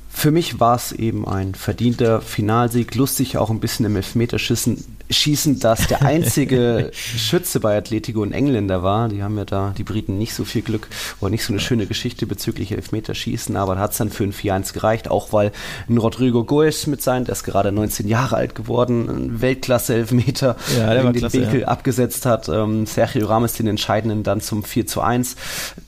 [0.10, 5.60] Für mich war es eben ein verdienter Finalsieg, lustig auch ein bisschen im Elfmeterschießen, schießen,
[5.60, 9.10] dass der einzige Schütze bei Atletico ein Engländer war.
[9.10, 10.88] Die haben ja da, die Briten, nicht so viel Glück
[11.19, 14.34] oder nicht so eine schöne Geschichte bezüglich Elfmeterschießen, aber da hat es dann für ein
[14.34, 15.52] 4-1 gereicht, auch weil
[15.89, 20.93] ein Rodrigo Goes mit sein, der ist gerade 19 Jahre alt geworden, ein Weltklasse-Elfmeter ja,
[20.93, 21.67] in den klasse, Winkel ja.
[21.67, 22.49] abgesetzt hat.
[22.49, 25.36] Ähm, Sergio Ramos den entscheidenden dann zum 4 1.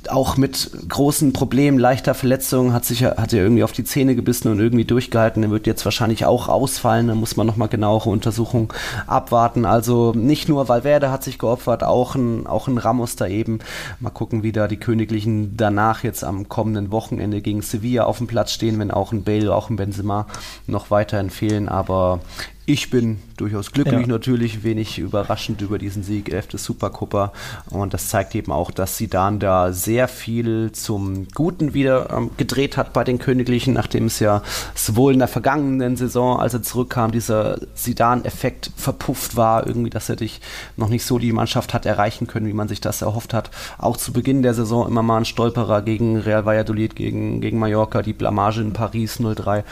[0.09, 4.49] Auch mit großen Problemen, leichter Verletzung, hat sich hat er irgendwie auf die Zähne gebissen
[4.49, 5.43] und irgendwie durchgehalten.
[5.43, 8.69] Er wird jetzt wahrscheinlich auch ausfallen, da muss man nochmal genauere Untersuchungen
[9.15, 9.65] abwarten.
[9.65, 13.59] Also nicht nur Valverde hat sich geopfert, auch ein, auch ein Ramos da eben.
[13.99, 18.27] Mal gucken, wie da die Königlichen danach jetzt am kommenden Wochenende gegen Sevilla auf dem
[18.27, 20.27] Platz stehen, wenn auch ein Bale, auch ein Benzema
[20.67, 21.69] noch weiterhin fehlen.
[21.69, 22.19] Aber
[22.67, 24.07] ich bin durchaus glücklich ja.
[24.07, 26.47] natürlich, wenig überraschend über diesen Sieg, 11.
[26.53, 27.31] Supercuppa.
[27.69, 32.75] Und das zeigt eben auch, dass Sidan da sehr viel zum Guten wieder ähm, gedreht
[32.75, 34.41] hat bei den Königlichen, nachdem es ja
[34.73, 40.15] sowohl in der vergangenen Saison, als er zurückkam, dieser Sidan-Effekt verpufft war, irgendwie, dass er
[40.15, 40.41] dich
[40.75, 43.51] noch nicht so die Mannschaft hat erreichen können, wie man sich das erhofft hat.
[43.77, 48.01] Auch zu Beginn der Saison immer mal ein Stolperer gegen Real Valladolid, gegen, gegen Mallorca,
[48.01, 49.63] die Blamage in Paris 03.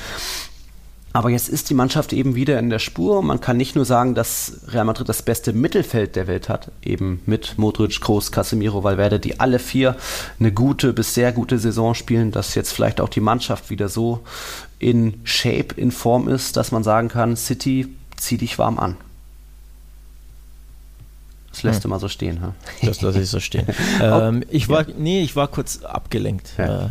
[1.16, 3.22] Aber jetzt ist die Mannschaft eben wieder in der Spur.
[3.22, 7.22] Man kann nicht nur sagen, dass Real Madrid das beste Mittelfeld der Welt hat, eben
[7.28, 9.96] mit Modric, Kroos, Casemiro, Valverde, die alle vier
[10.40, 14.24] eine gute bis sehr gute Saison spielen, dass jetzt vielleicht auch die Mannschaft wieder so
[14.80, 18.98] in Shape, in Form ist, dass man sagen kann, City, zieh dich warm an.
[21.52, 21.82] Das lässt hm.
[21.84, 22.42] du mal so stehen.
[22.42, 22.56] Ha?
[22.82, 23.68] Das lasse ich so stehen.
[24.02, 24.96] ähm, ich war, ja.
[24.98, 26.54] nee, ich war kurz abgelenkt.
[26.58, 26.86] Ja.
[26.86, 26.90] Äh,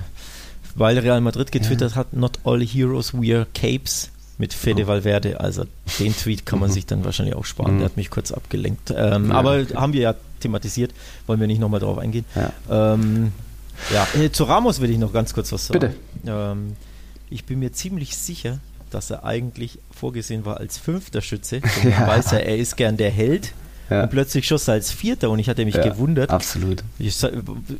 [0.74, 1.96] weil Real Madrid getwittert ja.
[1.96, 4.86] hat, not all heroes wear capes mit Fede oh.
[4.88, 5.40] Valverde.
[5.40, 5.64] Also
[5.98, 6.74] den Tweet kann man mhm.
[6.74, 7.72] sich dann wahrscheinlich auch sparen.
[7.72, 7.84] Der mhm.
[7.84, 8.92] hat mich kurz abgelenkt.
[8.94, 9.34] Ähm, ja.
[9.34, 10.92] Aber haben wir ja thematisiert,
[11.26, 12.24] wollen wir nicht nochmal drauf eingehen.
[12.34, 12.94] Ja.
[12.94, 13.32] Ähm,
[13.92, 14.06] ja.
[14.14, 15.80] Äh, zu Ramos will ich noch ganz kurz was sagen.
[15.80, 15.94] Bitte.
[16.26, 16.76] Ähm,
[17.30, 18.58] ich bin mir ziemlich sicher,
[18.90, 21.60] dass er eigentlich vorgesehen war als fünfter Schütze.
[21.84, 22.06] Ja.
[22.06, 23.52] weiß ja, er ist gern der Held
[23.92, 24.02] ja.
[24.02, 26.30] Und plötzlich schoss er als Vierter und ich hatte mich ja, gewundert.
[26.30, 26.82] Absolut.
[26.98, 27.16] Ich,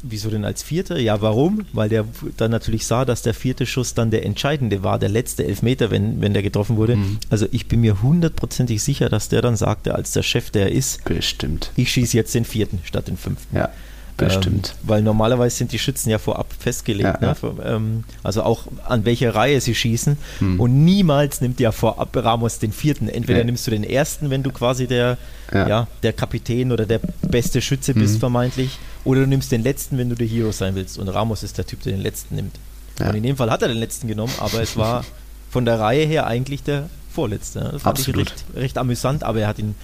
[0.02, 0.98] wieso denn als Vierter?
[0.98, 1.64] Ja, warum?
[1.72, 2.04] Weil der
[2.36, 6.20] dann natürlich sah, dass der vierte Schuss dann der entscheidende war, der letzte Elfmeter, wenn,
[6.20, 6.96] wenn der getroffen wurde.
[6.96, 7.18] Mhm.
[7.30, 11.04] Also ich bin mir hundertprozentig sicher, dass der dann sagte, als der Chef, der ist,
[11.04, 11.70] bestimmt.
[11.76, 13.56] Ich schieße jetzt den vierten statt den fünften.
[13.56, 13.70] Ja.
[14.16, 14.74] Bestimmt.
[14.74, 17.18] Ähm, weil normalerweise sind die Schützen ja vorab festgelegt.
[17.20, 17.36] Ja, ne?
[17.42, 17.76] ja.
[17.76, 20.16] Ähm, also auch an welche Reihe sie schießen.
[20.38, 20.60] Hm.
[20.60, 23.08] Und niemals nimmt ja vorab Ramos den vierten.
[23.08, 23.44] Entweder ja.
[23.44, 25.18] nimmst du den ersten, wenn du quasi der,
[25.52, 25.86] ja.
[26.02, 28.20] der Kapitän oder der beste Schütze bist, mhm.
[28.20, 28.78] vermeintlich.
[29.04, 30.98] Oder du nimmst den letzten, wenn du der Hero sein willst.
[30.98, 32.56] Und Ramos ist der Typ, der den letzten nimmt.
[33.00, 35.04] Und in dem Fall hat er den letzten genommen, aber es war
[35.50, 37.72] von der Reihe her eigentlich der Vorletzter.
[37.72, 38.26] Das fand Absolut.
[38.26, 39.74] ich recht, recht amüsant, aber er hat ihn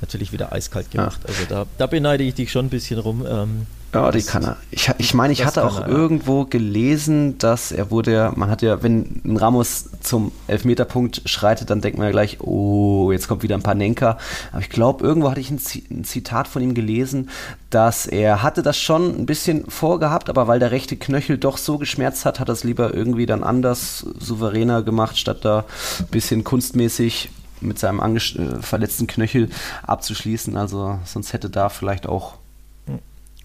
[0.00, 1.20] natürlich wieder eiskalt gemacht.
[1.22, 1.28] Ja.
[1.28, 3.24] Also da, da, beneide ich dich schon ein bisschen rum.
[3.28, 4.56] Ähm, ja, die kann er.
[4.70, 8.60] Ich, ich meine, ich hatte auch er, irgendwo gelesen, dass er wurde ja, man hat
[8.60, 13.42] ja, wenn ein Ramos zum Elfmeterpunkt schreitet, dann denkt man ja gleich, oh, jetzt kommt
[13.42, 14.18] wieder ein Panenka.
[14.52, 17.30] Aber ich glaube, irgendwo hatte ich ein, ein, Zitat von ihm gelesen,
[17.70, 21.78] dass er hatte das schon ein bisschen vorgehabt, aber weil der rechte Knöchel doch so
[21.78, 25.64] geschmerzt hat, hat er es lieber irgendwie dann anders, souveräner gemacht, statt da
[26.00, 27.30] ein bisschen kunstmäßig
[27.60, 28.20] mit seinem äh,
[28.60, 29.50] verletzten Knöchel
[29.82, 30.56] abzuschließen.
[30.56, 32.34] Also sonst hätte da vielleicht auch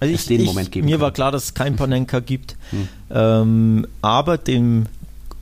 [0.01, 1.01] also ich, den ich, Moment geben Mir können.
[1.03, 2.57] war klar, dass es keinen Panenka gibt.
[2.71, 2.87] Hm.
[3.11, 4.87] Ähm, aber dem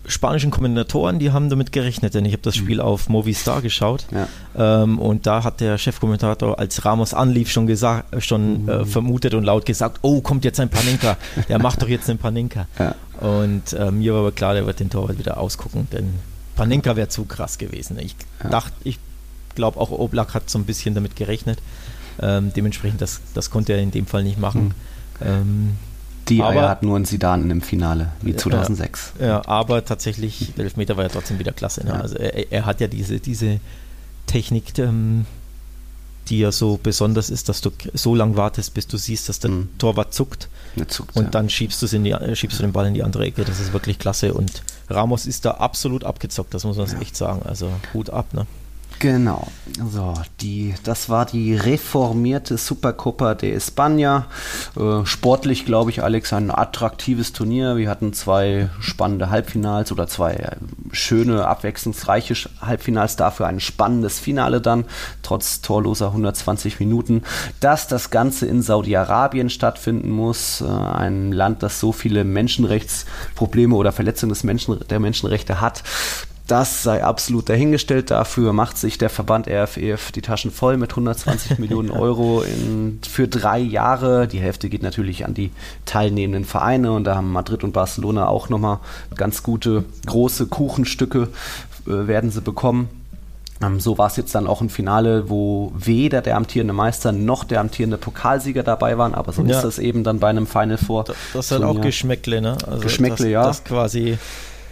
[0.05, 2.63] spanischen Kommentatoren, die haben damit gerechnet, denn ich habe das hm.
[2.63, 2.83] Spiel mhm.
[2.83, 4.27] auf Movistar geschaut ja.
[4.83, 8.69] ähm, und da hat der Chefkommentator, als Ramos anlief, schon gesagt, schon mhm.
[8.69, 12.19] äh, vermutet und laut gesagt, oh, kommt jetzt ein Panenka, der macht doch jetzt einen
[12.19, 12.67] Panenka.
[12.79, 12.95] Ja.
[13.21, 16.15] Und äh, mir war aber klar, der wird den Torwart wieder ausgucken, denn
[16.59, 17.97] Panenka wäre zu krass gewesen.
[17.99, 18.49] Ich ja.
[18.49, 18.99] dachte, ich
[19.55, 21.59] glaube auch Oblak hat so ein bisschen damit gerechnet.
[22.21, 24.65] Ähm, dementsprechend, das, das konnte er in dem Fall nicht machen.
[24.65, 24.73] Mhm.
[25.25, 25.75] Ähm,
[26.27, 29.13] die aber, Eier hat nur ein Sidan im Finale, wie 2006.
[29.19, 31.83] Ja, ja, aber tatsächlich, der Elfmeter war ja trotzdem wieder klasse.
[31.85, 31.91] Ne?
[31.91, 32.01] Ja.
[32.01, 33.59] Also er, er, hat ja diese, diese
[34.27, 35.25] Technik, ähm,
[36.29, 39.51] die ja so besonders ist, dass du so lange wartest, bis du siehst, dass der
[39.51, 39.69] mhm.
[39.77, 40.49] Torwart zuckt.
[40.87, 41.29] zuckt und ja.
[41.29, 43.43] dann schiebst, in die, schiebst du den Ball in die andere Ecke.
[43.45, 44.33] Das ist wirklich klasse.
[44.33, 46.99] Und Ramos ist da absolut abgezockt, das muss man ja.
[46.99, 47.41] echt sagen.
[47.43, 48.33] Also Hut ab.
[48.33, 48.45] Ne?
[48.99, 49.47] Genau.
[49.91, 54.25] So, die, das war die reformierte Supercopa de España.
[54.75, 57.77] Äh, sportlich, glaube ich, Alex, ein attraktives Turnier.
[57.77, 60.55] Wir hatten zwei spannende Halbfinals oder zwei äh,
[60.91, 64.83] schöne, abwechslungsreiche Halbfinals, dafür ein spannendes Finale dann,
[65.23, 67.23] trotz torloser 120 Minuten.
[67.61, 73.93] Dass das Ganze in Saudi-Arabien stattfinden muss, äh, ein Land, das so viele Menschenrechtsprobleme oder
[73.93, 75.83] Verletzungen des Menschen, der Menschenrechte hat,
[76.49, 78.11] das sei absolut dahingestellt.
[78.11, 83.27] Dafür macht sich der Verband RFEF die Taschen voll mit 120 Millionen Euro in, für
[83.27, 84.27] drei Jahre.
[84.27, 85.51] Die Hälfte geht natürlich an die
[85.85, 88.79] teilnehmenden Vereine und da haben Madrid und Barcelona auch nochmal
[89.15, 91.29] ganz gute große Kuchenstücke
[91.87, 92.89] äh, werden sie bekommen.
[93.61, 97.43] Ähm, so war es jetzt dann auch im Finale, wo weder der amtierende Meister noch
[97.43, 99.57] der amtierende Pokalsieger dabei waren, aber so ja.
[99.57, 101.03] ist das eben dann bei einem Final Four.
[101.03, 102.57] Das, das hat auch Geschmäckle, ne?
[102.65, 103.43] Also Geschmäckle, das, ja.
[103.43, 104.17] Das quasi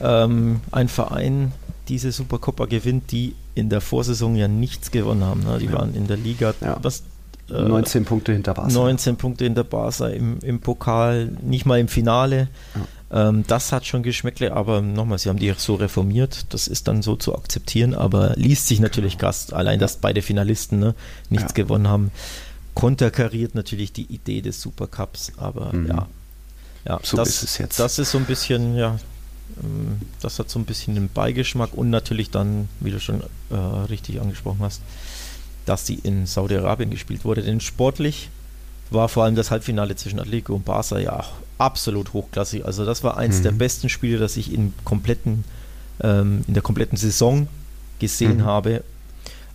[0.02, 1.52] ähm, ein Verein
[1.90, 5.44] diese Supercopa gewinnt, die in der Vorsaison ja nichts gewonnen haben.
[5.44, 5.58] Ne?
[5.60, 5.74] Die ja.
[5.74, 6.78] waren in der Liga ja.
[6.82, 7.04] was,
[7.50, 8.72] äh, 19 Punkte hinter Barca.
[8.72, 12.50] 19 Punkte hinter Barca im, im Pokal, nicht mal im Finale.
[12.76, 13.30] Ja.
[13.30, 17.02] Ähm, das hat schon Geschmäckle, aber nochmal, sie haben die so reformiert, das ist dann
[17.02, 20.96] so zu akzeptieren, aber liest sich natürlich krass, allein dass beide Finalisten ne,
[21.30, 22.12] nichts gewonnen haben.
[22.74, 25.88] Konterkariert natürlich die Idee des Supercups, aber mhm.
[25.88, 26.08] ja.
[26.86, 27.80] Ja, so das, ist es jetzt.
[27.80, 28.98] Das ist so ein bisschen, ja,
[30.22, 34.22] das hat so ein bisschen den Beigeschmack und natürlich dann, wie du schon äh, richtig
[34.22, 34.82] angesprochen hast,
[35.66, 37.42] dass die in Saudi-Arabien gespielt wurde.
[37.42, 38.30] Denn sportlich
[38.90, 42.66] war vor allem das Halbfinale zwischen Atletico und Barca ja auch absolut hochklassig.
[42.66, 43.44] Also das war eins mhm.
[43.44, 45.44] der besten Spiele, das ich in, kompletten,
[46.02, 47.48] ähm, in der kompletten Saison
[48.00, 48.46] gesehen mhm.
[48.46, 48.84] habe.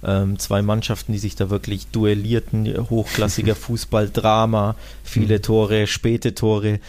[0.05, 4.75] Ähm, zwei Mannschaften, die sich da wirklich duellierten, hochklassiger Fußball, Drama,
[5.05, 5.43] viele mhm.
[5.43, 6.81] Tore, späte Tore.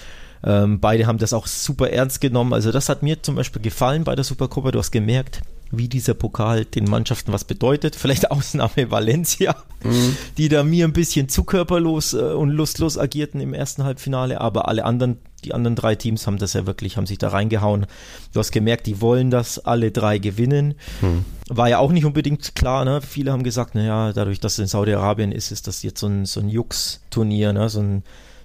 [0.46, 2.54] Ähm, beide haben das auch super ernst genommen.
[2.54, 4.72] Also das hat mir zum Beispiel gefallen bei der Supercopa.
[4.72, 7.96] Du hast gemerkt, wie dieser Pokal den Mannschaften was bedeutet.
[7.96, 10.16] Vielleicht Ausnahme Valencia, mhm.
[10.38, 14.68] die da mir ein bisschen zu körperlos äh, und lustlos agierten im ersten Halbfinale, aber
[14.68, 17.88] alle anderen, die anderen drei Teams haben das ja wirklich, haben sich da reingehauen.
[18.34, 20.76] Du hast gemerkt, die wollen das alle drei gewinnen.
[21.02, 21.26] Mhm.
[21.50, 23.02] War ja auch nicht unbedingt klar, ne?
[23.02, 26.26] Viele haben gesagt, naja, dadurch, dass es in Saudi-Arabien ist, ist das jetzt so ein,
[26.26, 27.68] so ein Jux-Turnier, ne?
[27.70, 28.04] So ein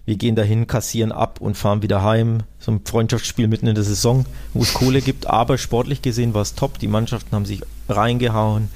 [0.08, 2.38] wir gehen dahin, kassieren ab und fahren wieder heim.
[2.58, 5.26] So ein Freundschaftsspiel mitten in der Saison, wo es Kohle gibt.
[5.26, 6.78] Aber sportlich gesehen war es top.
[6.78, 8.70] Die Mannschaften haben sich reingehauen.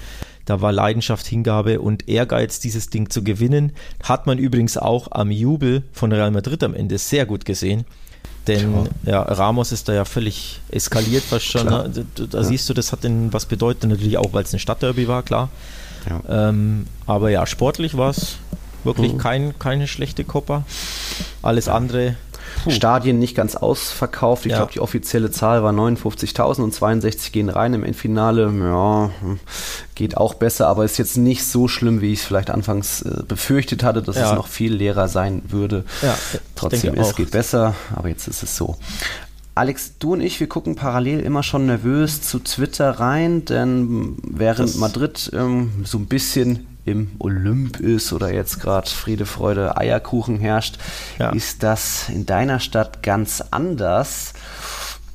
[0.45, 3.73] Da war Leidenschaft, Hingabe und Ehrgeiz, dieses Ding zu gewinnen.
[4.03, 7.87] Hat man übrigens auch am Jubel von Real Madrid am Ende sehr gut gesehen.
[8.47, 11.65] Denn ja, Ramos ist da ja völlig eskaliert fast schon.
[11.65, 11.91] Ne?
[12.15, 12.45] Da, da ja.
[12.45, 13.89] siehst du, das hat denn was bedeutet.
[13.89, 15.49] Natürlich auch, weil es ein Stadtderby war, klar.
[16.11, 16.49] Ja.
[16.51, 18.37] Ähm, aber ja, sportlich war es
[18.85, 19.19] Wirklich mhm.
[19.19, 20.65] kein, keine schlechte Copa.
[21.43, 22.17] Alles andere.
[22.65, 22.71] Puh.
[22.71, 24.47] Stadien nicht ganz ausverkauft.
[24.47, 24.59] Ich ja.
[24.59, 28.53] glaube, die offizielle Zahl war 59.000 und 62 gehen rein im Endfinale.
[28.53, 29.11] Ja,
[29.95, 33.23] geht auch besser, aber ist jetzt nicht so schlimm, wie ich es vielleicht anfangs äh,
[33.27, 34.31] befürchtet hatte, dass ja.
[34.31, 35.85] es noch viel leerer sein würde.
[36.03, 36.17] Ja,
[36.55, 38.77] Trotzdem, es geht besser, aber jetzt ist es so.
[39.55, 44.71] Alex, du und ich, wir gucken parallel immer schon nervös zu Twitter rein, denn während
[44.71, 50.39] das Madrid ähm, so ein bisschen im Olymp ist oder jetzt gerade Friede, Freude, Eierkuchen
[50.39, 50.79] herrscht,
[51.19, 51.31] ja.
[51.31, 54.35] ist das in deiner Stadt ganz anders.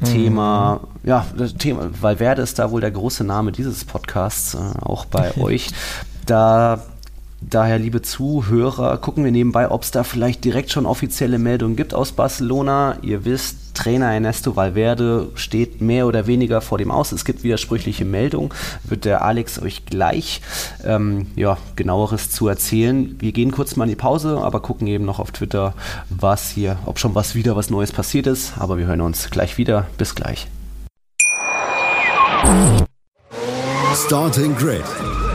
[0.04, 1.10] Thema, mhm.
[1.10, 5.36] ja, das Thema, Valverde ist da wohl der große Name dieses Podcasts, äh, auch bei
[5.42, 5.70] euch.
[6.28, 6.84] Da
[7.40, 11.94] Daher, liebe Zuhörer, gucken wir nebenbei, ob es da vielleicht direkt schon offizielle Meldungen gibt
[11.94, 12.98] aus Barcelona.
[13.04, 17.12] Ihr wisst, Trainer Ernesto Valverde steht mehr oder weniger vor dem Aus.
[17.12, 18.50] Es gibt widersprüchliche Meldungen.
[18.84, 20.42] Wird der Alex euch gleich
[20.84, 23.16] ähm, ja, genaueres zu erzählen.
[23.20, 25.76] Wir gehen kurz mal in die Pause, aber gucken eben noch auf Twitter,
[26.10, 28.54] was hier, ob schon was wieder was Neues passiert ist.
[28.58, 29.86] Aber wir hören uns gleich wieder.
[30.00, 30.48] Bis gleich.
[33.94, 34.84] Starting Grid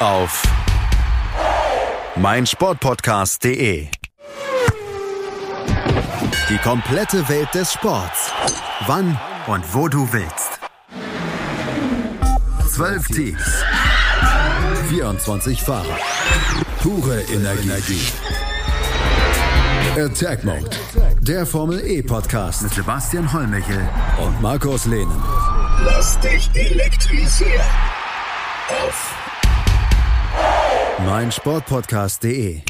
[0.00, 0.42] auf
[2.16, 3.88] meinsportpodcast.de.
[6.48, 8.30] Die komplette Welt des Sports.
[8.86, 10.60] Wann und wo du willst.
[12.68, 13.64] Zwölf Teams.
[14.88, 15.98] 24 Fahrer.
[16.82, 18.06] Pure Energie.
[19.98, 20.70] Attack Mode.
[21.20, 23.88] Der Formel E Podcast mit Sebastian Hollmichel
[24.22, 25.22] und Markus Lehnen.
[25.84, 27.66] Lass dich elektrisieren.
[28.68, 29.25] Auf
[31.04, 32.62] meinsportpodcast.de.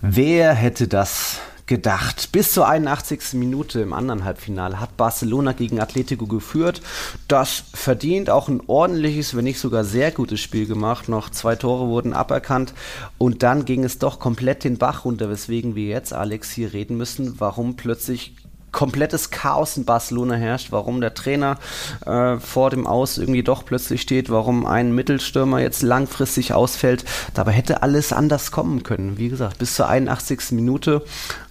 [0.00, 2.30] Wer hätte das gedacht?
[2.32, 3.34] Bis zur 81.
[3.34, 6.80] Minute im anderen Halbfinale hat Barcelona gegen Atletico geführt.
[7.28, 11.08] Das verdient auch ein ordentliches, wenn nicht sogar sehr gutes Spiel gemacht.
[11.08, 12.72] Noch zwei Tore wurden aberkannt
[13.18, 16.96] und dann ging es doch komplett den Bach runter, weswegen wir jetzt, Alex, hier reden
[16.96, 18.36] müssen, warum plötzlich
[18.72, 21.58] komplettes Chaos in Barcelona herrscht, warum der Trainer
[22.06, 27.04] äh, vor dem Aus irgendwie doch plötzlich steht, warum ein Mittelstürmer jetzt langfristig ausfällt.
[27.34, 29.18] Dabei hätte alles anders kommen können.
[29.18, 30.52] Wie gesagt, bis zur 81.
[30.52, 31.04] Minute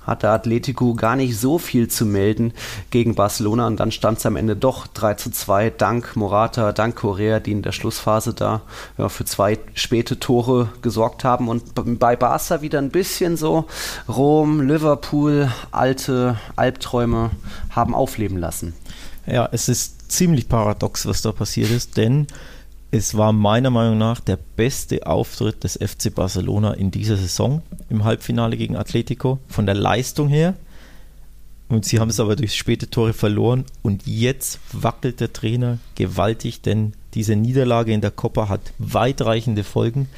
[0.03, 2.53] hatte Atletico gar nicht so viel zu melden
[2.89, 6.95] gegen Barcelona und dann stand es am Ende doch 3 zu 2 dank Morata, dank
[6.95, 8.61] Correa, die in der Schlussphase da
[8.97, 11.47] ja, für zwei späte Tore gesorgt haben.
[11.47, 13.65] Und bei Barca wieder ein bisschen so.
[14.07, 17.31] Rom, Liverpool, alte Albträume
[17.69, 18.73] haben aufleben lassen.
[19.25, 22.27] Ja, es ist ziemlich paradox, was da passiert ist, denn
[22.91, 28.03] es war meiner Meinung nach der beste Auftritt des FC Barcelona in dieser Saison im
[28.03, 30.55] Halbfinale gegen Atletico, von der Leistung her.
[31.69, 33.63] Und sie haben es aber durch späte Tore verloren.
[33.81, 40.09] Und jetzt wackelt der Trainer gewaltig, denn diese Niederlage in der Copa hat weitreichende Folgen.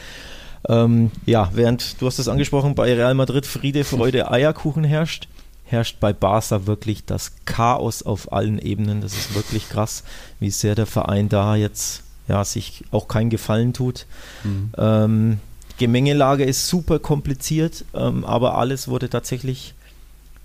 [0.68, 5.28] Ähm, ja, während, du hast es angesprochen, bei Real Madrid Friede, Freude, Eierkuchen herrscht,
[5.66, 9.02] herrscht bei Barca wirklich das Chaos auf allen Ebenen.
[9.02, 10.04] Das ist wirklich krass,
[10.40, 14.06] wie sehr der Verein da jetzt ja, sich auch keinen Gefallen tut.
[14.44, 14.72] Mhm.
[14.78, 15.40] Ähm,
[15.78, 19.74] Gemengelage ist super kompliziert, ähm, aber alles wurde tatsächlich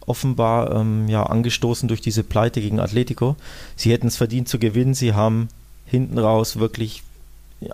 [0.07, 3.37] offenbar ähm, ja, angestoßen durch diese Pleite gegen Atletico.
[3.77, 4.95] Sie hätten es verdient zu gewinnen.
[4.95, 5.49] Sie haben
[5.85, 7.03] hinten raus wirklich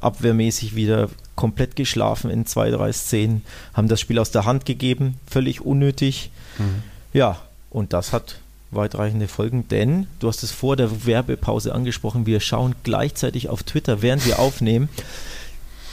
[0.00, 3.42] abwehrmäßig wieder komplett geschlafen in zwei, drei Szenen,
[3.74, 6.30] haben das Spiel aus der Hand gegeben, völlig unnötig.
[6.58, 6.82] Mhm.
[7.12, 7.38] Ja,
[7.70, 8.36] und das hat
[8.74, 14.02] weitreichende Folgen, denn du hast es vor der Werbepause angesprochen, wir schauen gleichzeitig auf Twitter,
[14.02, 14.88] während wir aufnehmen.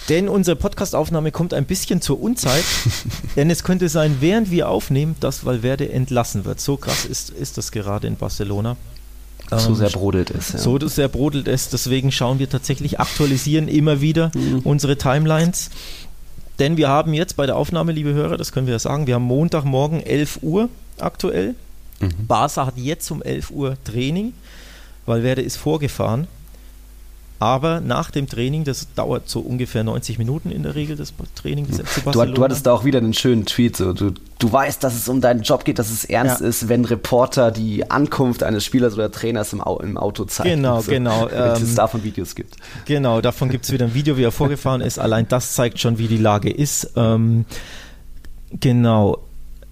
[0.10, 2.64] Denn unsere Podcastaufnahme kommt ein bisschen zur Unzeit,
[3.36, 6.60] denn es könnte sein, während wir aufnehmen, dass Valverde entlassen wird.
[6.60, 8.78] So krass ist, ist das gerade in Barcelona.
[9.52, 10.54] So ähm, sehr brodelt es.
[10.54, 10.60] Ja.
[10.60, 11.70] So sehr brodelt es.
[11.70, 14.60] Deswegen schauen wir tatsächlich, aktualisieren immer wieder mhm.
[14.64, 15.70] unsere Timelines.
[16.60, 19.16] Denn wir haben jetzt bei der Aufnahme, liebe Hörer, das können wir ja sagen, wir
[19.16, 21.56] haben Montagmorgen 11 Uhr aktuell.
[22.02, 22.28] Mhm.
[22.28, 24.34] Barca hat jetzt um 11 Uhr Training.
[25.06, 26.28] Valverde ist vorgefahren.
[27.42, 31.66] Aber nach dem Training, das dauert so ungefähr 90 Minuten in der Regel, das Training
[31.66, 32.26] des FC Barcelona.
[32.28, 33.78] Du, du hattest da auch wieder einen schönen Tweet.
[33.78, 33.94] So.
[33.94, 36.48] Du, du weißt, dass es um deinen Job geht, dass es ernst ja.
[36.48, 40.58] ist, wenn Reporter die Ankunft eines Spielers oder Trainers im, im Auto zeigen.
[40.58, 41.28] Genau, so, genau.
[41.32, 42.58] Wenn ähm, es davon Videos gibt.
[42.86, 45.00] Genau, davon gibt es wieder ein Video, wie er vorgefahren ist.
[45.00, 46.92] Allein das zeigt schon, wie die Lage ist.
[46.96, 47.46] Ähm,
[48.52, 49.18] genau.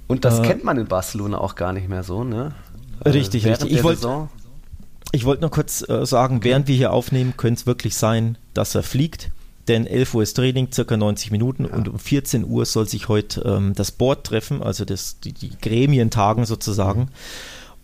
[0.10, 2.54] Und das äh, kennt man in Barcelona auch gar nicht mehr so, ne?
[3.06, 3.72] Richtig, richtig.
[3.72, 4.28] Ich wollte
[5.12, 8.76] ich wollte noch kurz äh, sagen, während wir hier aufnehmen, könnte es wirklich sein, dass
[8.76, 9.32] er fliegt.
[9.68, 11.74] Denn 11 Uhr ist Training, circa 90 Minuten ja.
[11.74, 15.52] und um 14 Uhr soll sich heute ähm, das Board treffen, also das, die, die
[15.62, 17.02] Gremientagen sozusagen.
[17.02, 17.08] Mhm.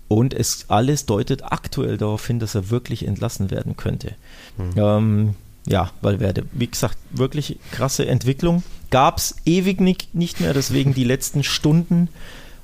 [0.07, 4.15] Und es alles deutet aktuell darauf hin, dass er wirklich entlassen werden könnte.
[4.57, 4.73] Mhm.
[4.75, 5.35] Ähm,
[5.67, 8.63] ja, weil werde, wie gesagt, wirklich krasse Entwicklung.
[8.91, 12.09] Gab es ewig nicht, nicht mehr, deswegen die letzten Stunden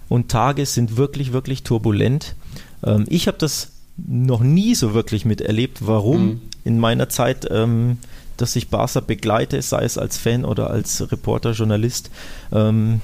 [0.08, 2.36] und Tage sind wirklich, wirklich turbulent.
[2.84, 6.42] Ähm, ich habe das noch nie so wirklich miterlebt, warum mhm.
[6.64, 7.98] in meiner Zeit, ähm,
[8.38, 12.10] dass ich Barca begleite, sei es als Fan oder als Reporter, Journalist.
[12.52, 13.02] Ähm,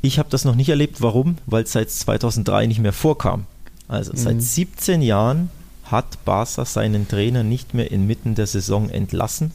[0.00, 1.00] ich habe das noch nicht erlebt.
[1.00, 1.36] Warum?
[1.46, 3.46] Weil es seit 2003 nicht mehr vorkam.
[3.88, 4.16] Also mhm.
[4.16, 5.50] seit 17 Jahren
[5.90, 9.52] hat Barca seinen Trainer nicht mehr inmitten der Saison entlassen.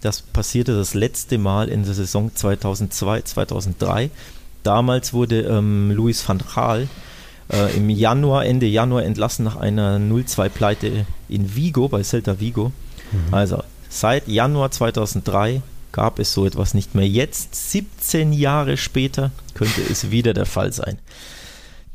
[0.00, 4.10] Das passierte das letzte Mal in der Saison 2002, 2003.
[4.62, 6.88] Damals wurde ähm, Luis van Gaal
[7.52, 12.72] äh, im Januar, Ende Januar entlassen nach einer 0-2-Pleite in Vigo, bei Celta Vigo.
[13.12, 13.34] Mhm.
[13.34, 15.62] Also seit Januar 2003
[15.92, 17.08] gab es so etwas nicht mehr.
[17.08, 20.98] Jetzt, 17 Jahre später, könnte es wieder der Fall sein.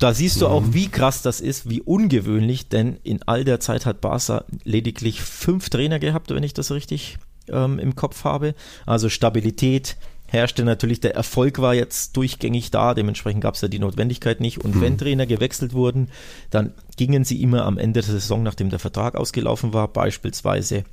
[0.04, 0.74] Da siehst du auch, mhm.
[0.74, 5.70] wie krass das ist, wie ungewöhnlich, denn in all der Zeit hat Barca lediglich fünf
[5.70, 8.54] Trainer gehabt, wenn ich das richtig ähm, im Kopf habe.
[8.86, 9.95] Also Stabilität
[10.28, 14.58] herrschte natürlich, der Erfolg war jetzt durchgängig da, dementsprechend gab es ja die Notwendigkeit nicht.
[14.58, 14.82] Und mhm.
[14.82, 16.10] wenn Trainer gewechselt wurden,
[16.49, 20.84] dann gingen sie immer am Ende der Saison, nachdem der Vertrag ausgelaufen war, beispielsweise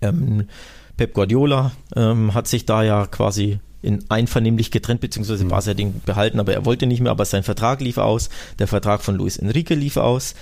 [0.00, 0.48] ähm,
[0.96, 5.76] Pep Guardiola ähm, hat sich da ja quasi in einvernehmlich getrennt, beziehungsweise mhm.
[5.76, 8.28] Den behalten, aber er wollte nicht mehr, aber sein Vertrag lief aus,
[8.58, 10.34] der Vertrag von Luis Enrique lief aus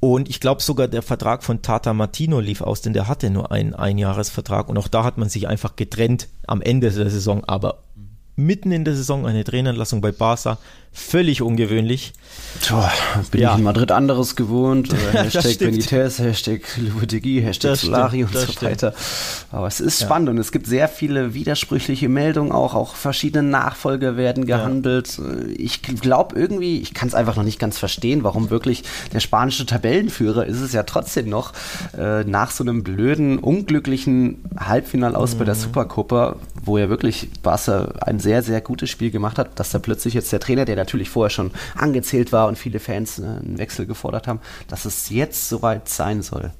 [0.00, 3.50] und ich glaube sogar der Vertrag von Tata Martino lief aus, denn der hatte nur
[3.50, 7.82] einen Einjahresvertrag und auch da hat man sich einfach getrennt am Ende der Saison, aber
[8.36, 10.58] mitten in der Saison eine Trainerentlassung bei Barca.
[10.92, 12.12] Völlig ungewöhnlich.
[12.60, 12.90] Tja,
[13.30, 13.52] bin ja.
[13.52, 14.92] ich in Madrid anderes gewohnt.
[15.12, 18.62] Hashtag Benitez, Hashtag Lopetegui, Hashtag das Solari stimmt, und so stimmt.
[18.62, 18.94] weiter.
[19.52, 20.06] Aber es ist ja.
[20.06, 22.74] spannend und es gibt sehr viele widersprüchliche Meldungen auch.
[22.74, 25.18] Auch verschiedene Nachfolger werden gehandelt.
[25.18, 25.24] Ja.
[25.56, 28.82] Ich glaube irgendwie, ich kann es einfach noch nicht ganz verstehen, warum wirklich
[29.12, 31.52] der spanische Tabellenführer ist es ja trotzdem noch
[31.96, 35.38] äh, nach so einem blöden, unglücklichen Halbfinal aus mhm.
[35.38, 35.60] bei der mhm.
[35.60, 40.14] Supercopa, wo er wirklich Barca ein sehr, sehr gutes Spiel gemacht hat, dass da plötzlich
[40.14, 43.86] jetzt der Trainer, der natürlich vorher schon angezählt war und viele Fans äh, einen Wechsel
[43.86, 46.52] gefordert haben, dass es jetzt soweit sein soll.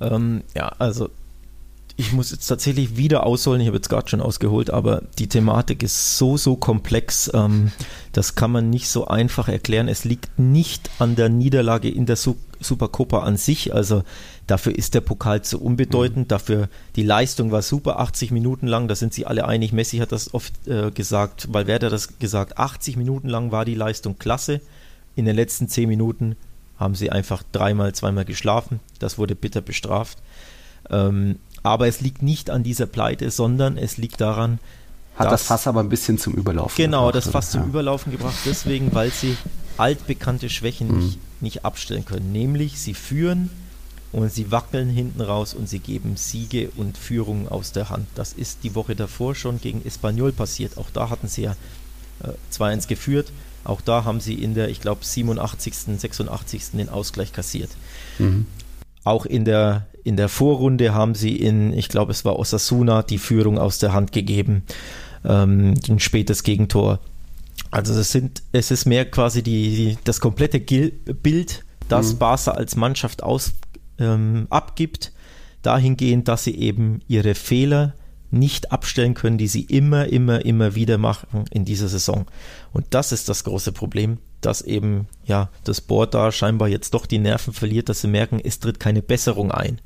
[0.00, 1.10] Ähm, ja, also
[2.00, 5.82] ich muss jetzt tatsächlich wieder ausholen, ich habe jetzt gerade schon ausgeholt, aber die Thematik
[5.82, 7.72] ist so, so komplex, ähm,
[8.12, 9.88] das kann man nicht so einfach erklären.
[9.88, 14.04] Es liegt nicht an der Niederlage in der Supercopa an sich, also
[14.46, 16.28] dafür ist der Pokal zu unbedeutend, mhm.
[16.28, 20.12] dafür die Leistung war super, 80 Minuten lang, da sind sie alle einig, Messi hat
[20.12, 24.60] das oft äh, gesagt, Valverde hat das gesagt, 80 Minuten lang war die Leistung klasse,
[25.16, 26.36] in den letzten 10 Minuten
[26.78, 30.18] haben sie einfach dreimal, zweimal geschlafen, das wurde bitter bestraft.
[30.90, 34.58] Ähm, aber es liegt nicht an dieser Pleite, sondern es liegt daran,
[35.18, 37.12] hat das Fass aber ein bisschen zum Überlaufen genau, gebracht.
[37.12, 37.66] Genau, das Fass zum ja.
[37.66, 39.36] Überlaufen gebracht, deswegen, weil sie
[39.76, 40.98] altbekannte Schwächen mhm.
[40.98, 42.30] nicht, nicht abstellen können.
[42.30, 43.50] Nämlich, sie führen
[44.12, 48.06] und sie wackeln hinten raus und sie geben Siege und Führungen aus der Hand.
[48.14, 50.78] Das ist die Woche davor schon gegen Espanyol passiert.
[50.78, 51.56] Auch da hatten sie ja
[52.22, 53.32] äh, 2-1 geführt.
[53.64, 56.70] Auch da haben sie in der, ich glaube, 87., 86.
[56.72, 57.70] den Ausgleich kassiert.
[58.18, 58.46] Mhm.
[59.04, 63.18] Auch in der in der Vorrunde haben sie in, ich glaube, es war Osasuna, die
[63.18, 64.62] Führung aus der Hand gegeben.
[65.24, 67.00] Ähm, ein spätes Gegentor.
[67.70, 72.18] Also es sind, es ist mehr quasi die, das komplette Gil Bild, das mhm.
[72.18, 73.52] Barca als Mannschaft aus,
[73.98, 75.12] ähm, abgibt,
[75.60, 77.94] dahingehend, dass sie eben ihre Fehler
[78.30, 82.26] nicht abstellen können, die sie immer, immer, immer wieder machen in dieser Saison.
[82.72, 87.06] Und das ist das große Problem dass eben ja das Board da scheinbar jetzt doch
[87.06, 89.80] die Nerven verliert, dass sie merken, es tritt keine Besserung ein.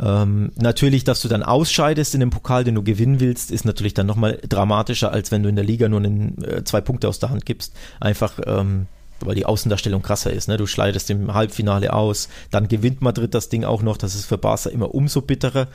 [0.00, 3.94] Ähm, natürlich, dass du dann ausscheidest in dem Pokal, den du gewinnen willst, ist natürlich
[3.94, 7.18] dann nochmal dramatischer, als wenn du in der Liga nur einen, äh, zwei Punkte aus
[7.18, 7.74] der Hand gibst.
[8.00, 8.86] Einfach, ähm,
[9.20, 10.46] weil die Außendarstellung krasser ist.
[10.46, 10.56] Ne?
[10.56, 13.96] Du schleidest im Halbfinale aus, dann gewinnt Madrid das Ding auch noch.
[13.96, 15.66] Das ist für Barca immer umso bitterer,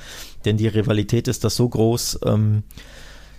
[0.46, 2.20] denn die Rivalität ist da so groß.
[2.26, 2.64] Ähm,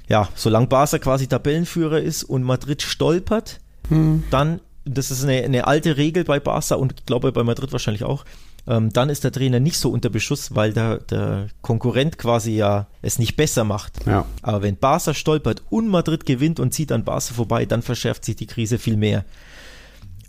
[0.06, 4.24] ja, solange Barca quasi Tabellenführer ist und Madrid stolpert, hm.
[4.30, 8.04] Dann, das ist eine, eine alte Regel bei Barca und ich glaube bei Madrid wahrscheinlich
[8.04, 8.24] auch,
[8.66, 12.86] ähm, dann ist der Trainer nicht so unter Beschuss, weil der, der Konkurrent quasi ja
[13.02, 14.06] es nicht besser macht.
[14.06, 14.24] Ja.
[14.42, 18.36] Aber wenn Barca stolpert und Madrid gewinnt und zieht an Barca vorbei, dann verschärft sich
[18.36, 19.24] die Krise viel mehr.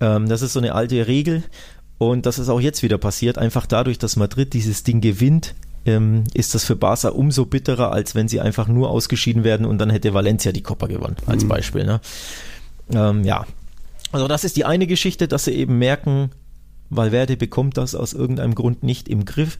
[0.02, 1.44] Ähm, das ist so eine alte Regel
[1.98, 3.38] und das ist auch jetzt wieder passiert.
[3.38, 5.56] Einfach dadurch, dass Madrid dieses Ding gewinnt,
[5.86, 9.78] ähm, ist das für Barca umso bitterer, als wenn sie einfach nur ausgeschieden werden und
[9.78, 11.50] dann hätte Valencia die Copa gewonnen, als mhm.
[11.50, 11.86] Beispiel.
[11.86, 12.02] Ne?
[12.92, 13.46] Ähm, ja,
[14.12, 16.32] also das ist die eine Geschichte, dass sie eben merken,
[16.90, 19.60] Valverde bekommt das aus irgendeinem Grund nicht im Griff.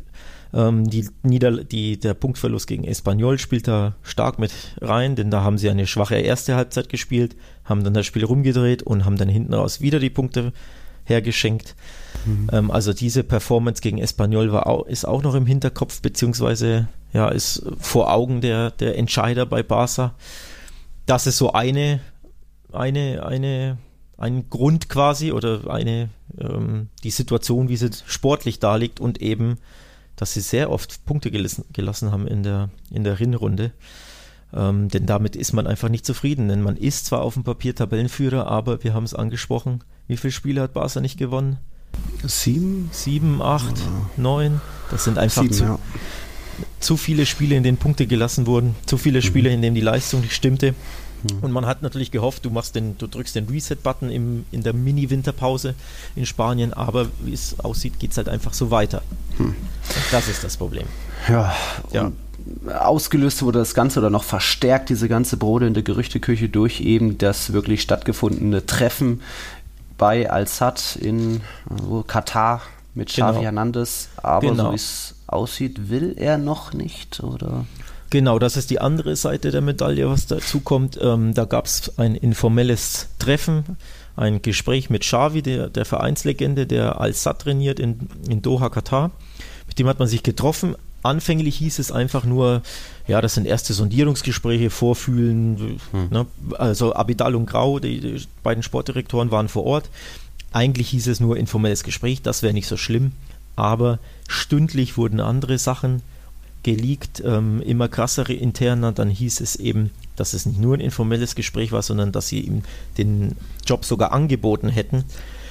[0.54, 4.52] Ähm, die Nieder die, der Punktverlust gegen Espanyol spielt da stark mit
[4.82, 8.84] rein, denn da haben sie eine schwache erste Halbzeit gespielt, haben dann das Spiel rumgedreht
[8.84, 10.54] und haben dann hinten raus wieder die Punkte
[11.06, 11.76] hergeschenkt.
[12.26, 12.50] Mhm.
[12.52, 17.30] Ähm, also diese Performance gegen Espanyol war auch, ist auch noch im Hinterkopf, beziehungsweise ja,
[17.30, 20.16] ist vor Augen der, der Entscheider bei Barca.
[21.06, 22.02] Das ist so eine,
[22.74, 23.78] eine, eine,
[24.18, 26.10] ein Grund quasi oder eine,
[26.40, 29.58] ähm, die Situation, wie sie sportlich da liegt und eben,
[30.16, 33.72] dass sie sehr oft Punkte gelassen, gelassen haben in der, in der Rinrunde.
[34.54, 37.76] Ähm, denn damit ist man einfach nicht zufrieden, denn man ist zwar auf dem Papier
[37.76, 41.58] Tabellenführer, aber wir haben es angesprochen, wie viele Spiele hat Barca nicht gewonnen?
[42.26, 42.90] Sieben?
[42.92, 44.10] Sieben, acht, ja.
[44.18, 44.62] neun.
[44.92, 45.80] Das sind einfach Sieben, zu, ja.
[46.80, 49.56] zu viele Spiele, in denen Punkte gelassen wurden, zu viele Spiele, mhm.
[49.56, 50.76] in denen die Leistung nicht stimmte.
[51.32, 51.40] Mhm.
[51.42, 55.76] Und man hat natürlich gehofft, du machst den, du drückst den Reset-Button in der Mini-Winterpause
[56.16, 59.02] in Spanien, aber wie es aussieht, geht es halt einfach so weiter.
[59.38, 59.56] Hm.
[60.12, 60.86] Das ist das Problem.
[61.28, 61.56] Ja,
[61.92, 62.12] ja.
[62.80, 67.82] ausgelöst wurde das Ganze oder noch verstärkt diese ganze brodelnde Gerüchteküche durch eben das wirklich
[67.82, 69.22] stattgefundene Treffen
[69.98, 72.62] bei Al-Sad in also Katar
[72.94, 73.44] mit Xavi genau.
[73.44, 74.10] Hernandez.
[74.18, 74.66] Aber genau.
[74.66, 77.66] so wie es aussieht, will er noch nicht, oder?
[78.10, 81.00] Genau, das ist die andere Seite der Medaille, was dazu kommt.
[81.02, 83.78] Ähm, da gab es ein informelles Treffen,
[84.16, 89.12] ein Gespräch mit Xavi, der, der Vereinslegende, der Al-Sad trainiert in, in Doha, Katar.
[89.68, 90.76] Mit dem hat man sich getroffen.
[91.04, 92.62] Anfänglich hieß es einfach nur,
[93.08, 95.80] ja, das sind erste Sondierungsgespräche, Vorfühlen.
[95.92, 96.10] Hm.
[96.10, 96.26] Ne?
[96.58, 99.90] Also Abidal und Grau, die, die beiden Sportdirektoren waren vor Ort.
[100.52, 103.12] Eigentlich hieß es nur informelles Gespräch, das wäre nicht so schlimm.
[103.56, 106.02] Aber stündlich wurden andere Sachen
[106.66, 108.92] geleakt, ähm, immer krassere interner.
[108.92, 112.42] Dann hieß es eben, dass es nicht nur ein informelles Gespräch war, sondern dass sie
[112.42, 112.64] ihm
[112.98, 113.36] den
[113.66, 115.06] Job sogar angeboten hätten.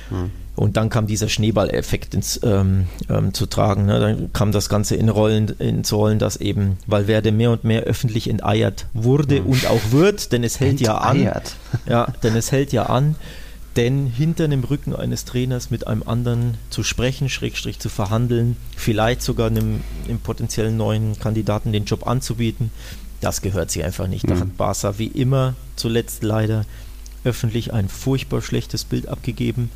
[0.08, 0.30] Hm.
[0.56, 3.86] Und dann kam dieser Schneeballeffekt ins, ähm, ähm, zu tragen.
[3.86, 4.00] Ne?
[4.00, 8.28] Dann kam das Ganze in Rollen, ins Rollen, dass eben Valverde mehr und mehr öffentlich
[8.28, 9.46] enteiert wurde hm.
[9.46, 10.84] und auch wird, denn es hält enteiert.
[10.84, 11.48] ja an.
[11.88, 13.14] Ja, denn es hält ja an.
[13.77, 19.22] Denn hinter dem Rücken eines Trainers mit einem anderen zu sprechen, Schrägstrich zu verhandeln, vielleicht
[19.22, 22.70] sogar einem, einem potenziellen neuen Kandidaten den Job anzubieten,
[23.20, 24.25] das gehört sich einfach nicht.
[24.25, 24.29] Mhm.
[24.29, 26.64] Da hat Barca wie immer zuletzt leider
[27.25, 29.70] öffentlich ein furchtbar schlechtes Bild abgegeben.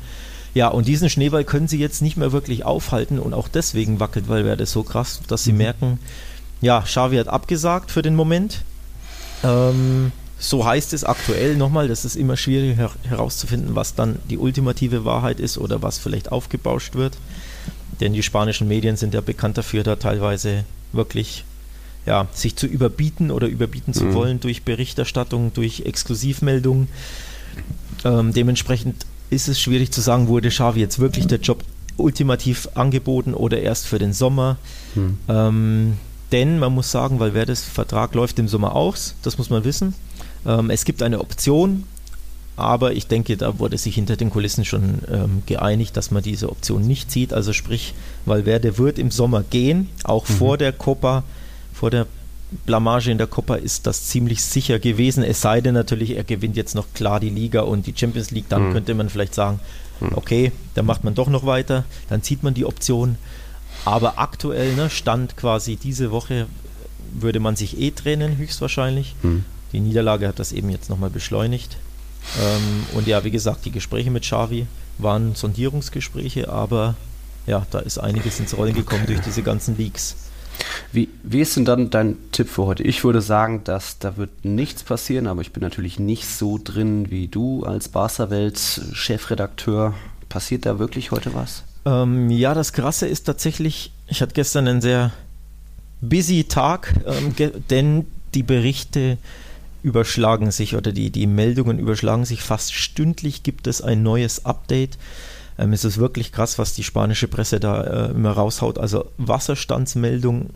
[0.53, 4.29] Ja, und diesen Schneeball können sie jetzt nicht mehr wirklich aufhalten und auch deswegen wackelt
[4.29, 5.57] Valverde so krass, dass sie mhm.
[5.57, 5.99] merken,
[6.61, 8.63] ja, Xavi hat abgesagt für den Moment.
[9.43, 14.37] Ähm, so heißt es aktuell nochmal, das ist immer schwierig her herauszufinden, was dann die
[14.37, 17.17] ultimative Wahrheit ist oder was vielleicht aufgebauscht wird.
[17.99, 20.63] Denn die spanischen Medien sind ja bekannt dafür, da teilweise
[20.93, 21.43] wirklich
[22.05, 24.13] ja, sich zu überbieten oder überbieten zu mhm.
[24.13, 26.87] wollen durch Berichterstattung, durch Exklusivmeldungen.
[28.05, 31.63] Ähm, dementsprechend ist es schwierig zu sagen, wurde Xavi jetzt wirklich der Job
[31.97, 34.57] ultimativ angeboten oder erst für den Sommer.
[34.95, 35.17] Mhm.
[35.27, 35.93] Ähm,
[36.31, 39.63] denn man muss sagen, weil wer das Vertrag läuft im Sommer aus, das muss man
[39.63, 39.93] wissen.
[40.45, 41.83] Ähm, es gibt eine Option,
[42.55, 46.49] aber ich denke, da wurde sich hinter den Kulissen schon ähm, geeinigt, dass man diese
[46.49, 47.33] Option nicht zieht.
[47.33, 47.93] Also sprich,
[48.25, 50.33] Valverde wird im Sommer gehen, auch mhm.
[50.33, 51.23] vor der Copa,
[51.73, 52.05] vor der
[52.65, 56.57] Blamage in der Copa ist das ziemlich sicher gewesen, es sei denn natürlich, er gewinnt
[56.57, 58.73] jetzt noch klar die Liga und die Champions League, dann mhm.
[58.73, 59.59] könnte man vielleicht sagen,
[59.99, 60.09] mhm.
[60.15, 63.17] okay, dann macht man doch noch weiter, dann zieht man die Option.
[63.85, 66.47] Aber aktuell, ne, Stand quasi diese Woche,
[67.13, 69.15] würde man sich eh trennen, höchstwahrscheinlich.
[69.21, 69.45] Mhm.
[69.71, 71.77] Die Niederlage hat das eben jetzt nochmal beschleunigt.
[72.41, 74.67] Ähm, und ja, wie gesagt, die Gespräche mit Xavi
[74.97, 76.95] waren Sondierungsgespräche, aber
[77.47, 79.13] ja, da ist einiges ins Rollen gekommen okay.
[79.13, 80.15] durch diese ganzen Leaks.
[80.91, 82.83] Wie, wie ist denn dann dein Tipp für heute?
[82.83, 87.09] Ich würde sagen, dass da wird nichts passieren, aber ich bin natürlich nicht so drin
[87.09, 89.93] wie du als Barca-Welt-Chefredakteur.
[90.27, 91.63] Passiert da wirklich heute was?
[91.85, 95.13] Ähm, ja, das Krasse ist tatsächlich, ich hatte gestern einen sehr
[96.01, 97.33] busy Tag, ähm,
[97.69, 99.17] denn die Berichte
[99.83, 102.41] überschlagen sich oder die, die Meldungen überschlagen sich.
[102.41, 104.97] Fast stündlich gibt es ein neues Update.
[105.57, 108.77] Ähm, es ist wirklich krass, was die spanische Presse da äh, immer raushaut.
[108.77, 110.51] Also Wasserstandsmeldungen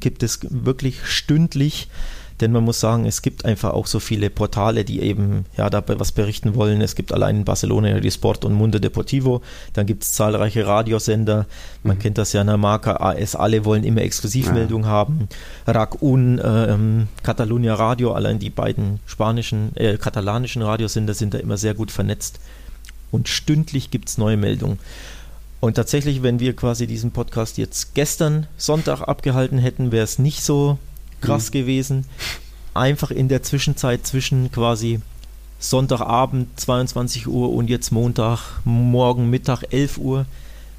[0.00, 1.88] gibt es wirklich stündlich.
[2.42, 6.00] Denn man muss sagen, es gibt einfach auch so viele Portale, die eben ja dabei
[6.00, 6.80] was berichten wollen.
[6.80, 9.42] Es gibt allein in Barcelona die Sport und Munde Deportivo.
[9.74, 11.46] Dann gibt es zahlreiche Radiosender.
[11.84, 12.00] Man mhm.
[12.00, 13.36] kennt das ja in der Marke AS.
[13.36, 14.90] Alle wollen immer Exklusivmeldungen ja.
[14.90, 15.28] haben.
[15.68, 21.56] RAC Un, ähm, Catalunya Radio, allein die beiden spanischen, äh, katalanischen Radiosender sind da immer
[21.56, 22.40] sehr gut vernetzt.
[23.12, 24.80] Und stündlich gibt es neue Meldungen.
[25.60, 30.42] Und tatsächlich, wenn wir quasi diesen Podcast jetzt gestern Sonntag abgehalten hätten, wäre es nicht
[30.42, 30.78] so
[31.22, 31.52] krass mhm.
[31.52, 32.04] gewesen.
[32.74, 35.00] Einfach in der Zwischenzeit zwischen quasi
[35.58, 40.26] Sonntagabend 22 Uhr und jetzt Montag, morgen Mittag 11 Uhr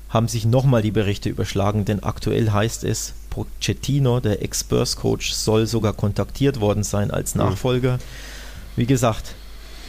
[0.09, 5.93] haben sich nochmal die Berichte überschlagen, denn aktuell heißt es, Pochettino, der Ex-Spurs-Coach, soll sogar
[5.93, 7.41] kontaktiert worden sein als mhm.
[7.41, 7.99] Nachfolger.
[8.75, 9.33] Wie gesagt,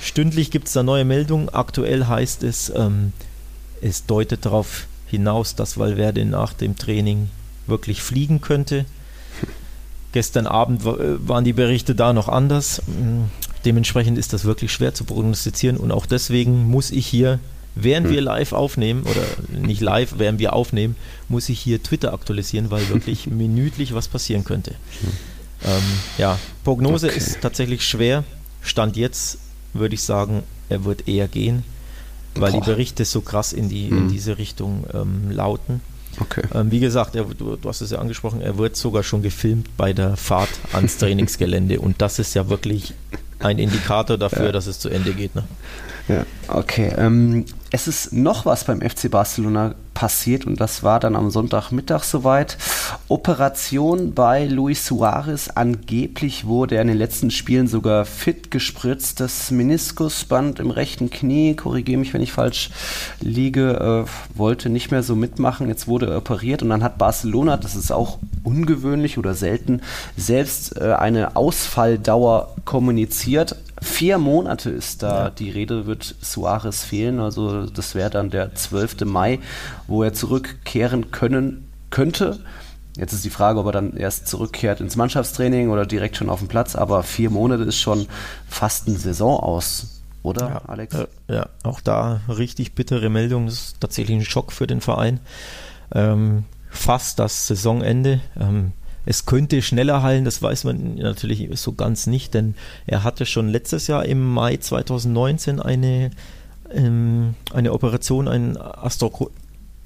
[0.00, 1.50] stündlich gibt es da neue Meldungen.
[1.50, 3.12] Aktuell heißt es, ähm,
[3.82, 7.28] es deutet darauf hinaus, dass Valverde nach dem Training
[7.66, 8.86] wirklich fliegen könnte.
[10.14, 12.80] Gestern Abend äh, waren die Berichte da noch anders.
[12.86, 13.24] Mm,
[13.64, 17.40] dementsprechend ist das wirklich schwer zu prognostizieren und auch deswegen muss ich hier
[17.74, 18.14] Während hm.
[18.14, 19.24] wir live aufnehmen, oder
[19.60, 20.94] nicht live, während wir aufnehmen,
[21.28, 24.72] muss ich hier Twitter aktualisieren, weil wirklich minütlich was passieren könnte.
[25.00, 25.08] Hm.
[25.64, 25.82] Ähm,
[26.18, 27.16] ja, Prognose okay.
[27.16, 28.22] ist tatsächlich schwer.
[28.62, 29.38] Stand jetzt
[29.72, 31.64] würde ich sagen, er wird eher gehen,
[32.36, 32.60] weil Boah.
[32.60, 33.98] die Berichte so krass in, die, hm.
[33.98, 35.80] in diese Richtung ähm, lauten.
[36.20, 36.42] Okay.
[36.54, 39.76] Ähm, wie gesagt, er, du, du, hast es ja angesprochen, er wird sogar schon gefilmt
[39.76, 42.94] bei der Fahrt ans Trainingsgelände und das ist ja wirklich
[43.40, 44.52] ein Indikator dafür, ja.
[44.52, 45.34] dass es zu Ende geht.
[45.34, 45.44] Ne?
[46.08, 46.92] Ja, okay.
[46.98, 52.02] Ähm, es ist noch was beim FC Barcelona passiert und das war dann am Sonntagmittag
[52.02, 52.58] soweit.
[53.08, 55.48] Operation bei Luis Suarez.
[55.54, 59.20] Angeblich wurde er in den letzten Spielen sogar fit gespritzt.
[59.20, 62.70] Das Meniskusband im rechten Knie, korrigiere mich, wenn ich falsch
[63.20, 65.68] liege, äh, wollte nicht mehr so mitmachen.
[65.68, 69.80] Jetzt wurde er operiert und dann hat Barcelona, das ist auch ungewöhnlich oder selten,
[70.16, 73.56] selbst äh, eine Ausfalldauer kommuniziert.
[73.84, 75.30] Vier Monate ist da ja.
[75.30, 77.20] die Rede, wird Suarez fehlen.
[77.20, 79.04] Also das wäre dann der 12.
[79.04, 79.40] Mai,
[79.86, 82.40] wo er zurückkehren können könnte.
[82.96, 86.38] Jetzt ist die Frage, ob er dann erst zurückkehrt ins Mannschaftstraining oder direkt schon auf
[86.38, 86.76] dem Platz.
[86.76, 88.06] Aber vier Monate ist schon
[88.48, 90.94] fast ein Saison aus, oder, ja, Alex?
[90.94, 93.44] Äh, ja, auch da richtig bittere Meldung.
[93.44, 95.20] Das ist tatsächlich ein Schock für den Verein.
[95.92, 98.20] Ähm, fast das Saisonende.
[98.40, 98.72] Ähm,
[99.06, 102.54] es könnte schneller heilen, das weiß man natürlich so ganz nicht, denn
[102.86, 106.10] er hatte schon letztes Jahr im Mai 2019 eine,
[106.72, 109.30] ähm, eine Operation, ein Astro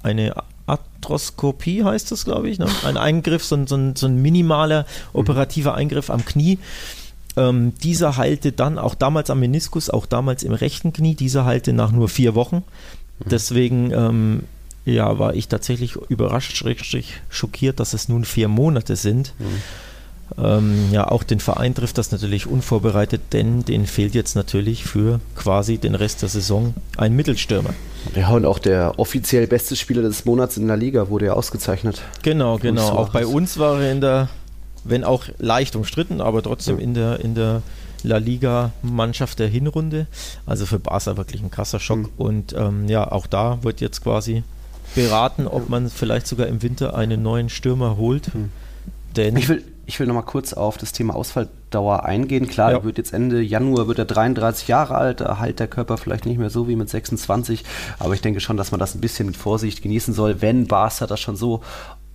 [0.01, 0.33] eine
[0.65, 2.67] Arthroskopie heißt das, glaube ich, ne?
[2.85, 6.59] ein Eingriff, so ein, so, ein, so ein minimaler operativer Eingriff am Knie.
[7.35, 11.73] Ähm, dieser heilte dann auch damals am Meniskus, auch damals im rechten Knie, dieser heilte
[11.73, 12.63] nach nur vier Wochen.
[13.19, 14.43] Deswegen ähm,
[14.85, 19.33] ja, war ich tatsächlich überrascht, schrägstrich schockiert, dass es nun vier Monate sind.
[19.39, 19.45] Mhm.
[20.37, 25.19] Ähm, ja, auch den Verein trifft das natürlich unvorbereitet, denn den fehlt jetzt natürlich für
[25.35, 27.73] quasi den Rest der Saison ein Mittelstürmer.
[28.15, 32.01] Ja, und auch der offiziell beste Spieler des Monats in der Liga wurde ja ausgezeichnet.
[32.21, 32.89] Genau, genau.
[32.89, 34.29] Auch bei uns war er in der,
[34.83, 36.83] wenn auch leicht umstritten, aber trotzdem ja.
[36.83, 37.61] in der, in der
[38.03, 40.07] La Liga-Mannschaft der Hinrunde.
[40.45, 41.97] Also für Barca wirklich ein krasser Schock.
[41.97, 42.09] Mhm.
[42.17, 44.43] Und ähm, ja, auch da wird jetzt quasi
[44.95, 48.33] beraten, ob man vielleicht sogar im Winter einen neuen Stürmer holt.
[48.33, 48.51] Hm.
[49.15, 52.47] Denn ich will, ich will nochmal kurz auf das Thema Ausfalldauer eingehen.
[52.47, 52.77] Klar, ja.
[52.77, 56.25] er wird jetzt Ende Januar wird er 33 Jahre alt, da heilt der Körper vielleicht
[56.27, 57.65] nicht mehr so wie mit 26,
[57.97, 61.07] aber ich denke schon, dass man das ein bisschen mit Vorsicht genießen soll, wenn Barca
[61.07, 61.61] das schon so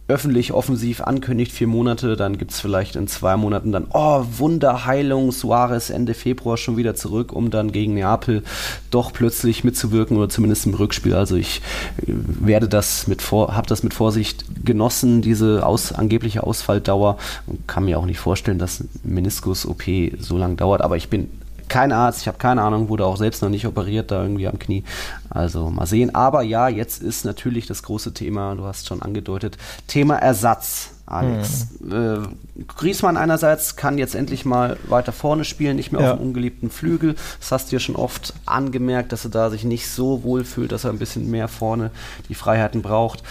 [0.07, 5.33] öffentlich offensiv ankündigt, vier Monate, dann gibt es vielleicht in zwei Monaten dann, oh, Wunderheilung,
[5.33, 8.43] Suarez Ende Februar schon wieder zurück, um dann gegen Neapel
[8.91, 11.15] doch plötzlich mitzuwirken oder zumindest im Rückspiel.
[11.15, 11.63] Also ich
[12.03, 17.67] äh, werde das mit vor, habe das mit Vorsicht genossen, diese aus, angebliche Ausfalldauer und
[17.67, 19.85] kann mir auch nicht vorstellen, dass Meniskus-OP
[20.19, 21.31] so lange dauert, aber ich bin
[21.69, 24.59] kein Arzt, ich habe keine Ahnung, wurde auch selbst noch nicht operiert, da irgendwie am
[24.59, 24.85] Knie.
[25.31, 26.15] Also mal sehen.
[26.15, 29.57] Aber ja, jetzt ist natürlich das große Thema, du hast schon angedeutet,
[29.87, 30.91] Thema Ersatz.
[31.07, 31.67] Alex.
[31.81, 32.27] Hm.
[32.57, 36.13] Äh, Griesmann einerseits kann jetzt endlich mal weiter vorne spielen, nicht mehr ja.
[36.13, 37.15] auf dem ungeliebten Flügel.
[37.41, 40.73] Das hast du ja schon oft angemerkt, dass er da sich nicht so wohl fühlt,
[40.73, 41.91] dass er ein bisschen mehr vorne
[42.31, 43.23] die Freiheiten braucht.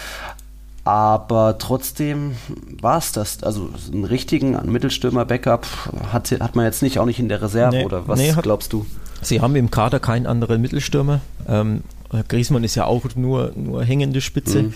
[0.85, 2.35] Aber trotzdem
[2.81, 3.41] war es das.
[3.43, 5.65] Also einen richtigen Mittelstürmer-Backup
[6.11, 8.43] hat, hat man jetzt nicht, auch nicht in der Reserve, nee, oder was nee, hat,
[8.43, 8.85] glaubst du?
[9.21, 11.21] Sie haben im Kader keinen anderen Mittelstürmer.
[11.47, 11.83] Ähm,
[12.27, 14.73] Griesmann ist ja auch nur, nur hängende Spitze, mhm.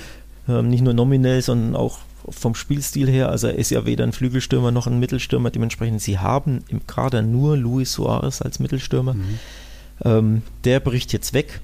[0.47, 1.99] ähm, nicht nur nominell, sondern auch
[2.29, 3.29] vom Spielstil her.
[3.29, 5.51] Also er ist ja weder ein Flügelstürmer noch ein Mittelstürmer.
[5.51, 9.13] Dementsprechend, sie haben im Kader nur Luis Suarez als Mittelstürmer.
[9.13, 9.39] Mhm.
[10.03, 11.59] Ähm, der bricht jetzt weg.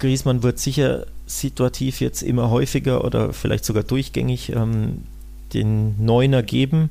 [0.00, 5.04] Griesmann wird sicher situativ jetzt immer häufiger oder vielleicht sogar durchgängig ähm,
[5.52, 6.90] den Neuner geben.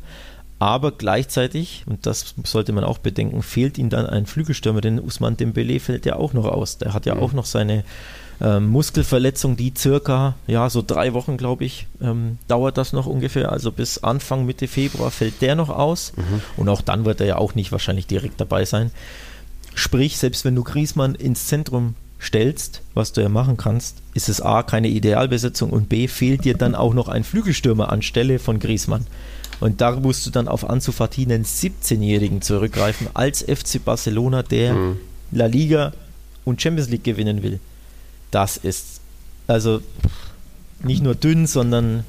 [0.60, 5.36] Aber gleichzeitig, und das sollte man auch bedenken, fehlt ihm dann ein Flügelstürmer, denn Usman
[5.36, 6.78] Dembele fällt ja auch noch aus.
[6.78, 7.22] Der hat ja mhm.
[7.22, 7.84] auch noch seine
[8.40, 13.52] ähm, Muskelverletzung, die circa, ja, so drei Wochen, glaube ich, ähm, dauert das noch ungefähr.
[13.52, 16.14] Also bis Anfang, Mitte Februar fällt der noch aus.
[16.16, 16.42] Mhm.
[16.56, 18.92] Und auch dann wird er ja auch nicht wahrscheinlich direkt dabei sein.
[19.76, 24.42] Sprich, selbst wenn du Griesmann ins Zentrum stellst, was du ja machen kannst, ist es
[24.42, 29.06] A, keine Idealbesetzung und B, fehlt dir dann auch noch ein Flügelstürmer anstelle von Griesmann.
[29.60, 34.74] Und da musst du dann auf Ansu Fati, einen 17-Jährigen, zurückgreifen, als FC Barcelona, der
[34.74, 34.98] mhm.
[35.32, 35.94] La Liga
[36.46, 37.60] und Champions League gewinnen will.
[38.32, 39.02] Das ist,
[39.48, 39.82] also,
[40.84, 42.04] nicht nur dünn, sondern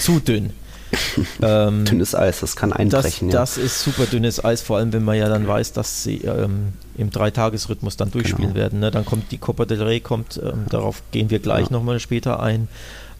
[0.00, 0.50] zu dünn.
[1.42, 3.30] ähm, dünnes Eis, das kann einbrechen.
[3.30, 3.62] Das, ja.
[3.62, 6.72] das ist super dünnes Eis, vor allem wenn man ja dann weiß, dass sie ähm,
[6.96, 8.60] im Dreitagesrhythmus dann durchspielen genau.
[8.60, 8.80] werden.
[8.80, 8.90] Ne?
[8.90, 11.72] Dann kommt die Copa del Rey, kommt, ähm, darauf gehen wir gleich ja.
[11.72, 12.68] nochmal später ein.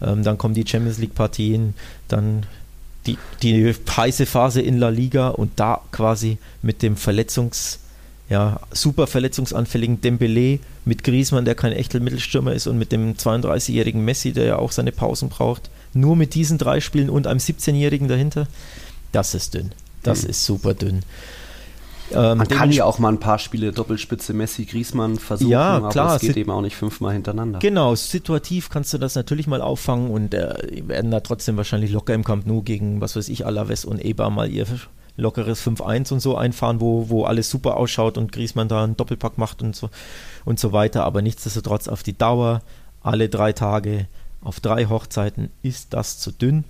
[0.01, 1.73] Ähm, dann kommen die Champions League Partien,
[2.07, 2.45] dann
[3.05, 7.79] die, die heiße Phase in La Liga und da quasi mit dem Verletzungs-
[8.29, 14.03] ja, super verletzungsanfälligen Dembele mit Griezmann, der kein echter Mittelstürmer ist und mit dem 32-jährigen
[14.03, 15.69] Messi, der ja auch seine Pausen braucht.
[15.99, 18.47] Nur mit diesen drei Spielen und einem 17-jährigen dahinter,
[19.11, 19.71] das ist dünn.
[20.03, 20.29] Das mhm.
[20.29, 21.01] ist super dünn.
[22.11, 26.05] Ähm, Man kann ja auch mal ein paar Spiele Doppelspitze Messi, Griesmann versuchen, ja, klar,
[26.05, 27.59] aber es geht eben auch nicht fünfmal hintereinander.
[27.59, 30.53] Genau, situativ kannst du das natürlich mal auffangen und äh,
[30.87, 34.29] werden da trotzdem wahrscheinlich locker im Camp Nou gegen, was weiß ich, Alaves und Eber
[34.29, 34.65] mal ihr
[35.17, 39.37] lockeres 5-1 und so einfahren, wo, wo alles super ausschaut und Griesmann da einen Doppelpack
[39.37, 39.89] macht und so
[40.45, 41.03] und so weiter.
[41.03, 42.61] Aber nichtsdestotrotz auf die Dauer,
[43.01, 44.07] alle drei Tage,
[44.47, 46.63] auf drei Hochzeiten ist das zu dünn.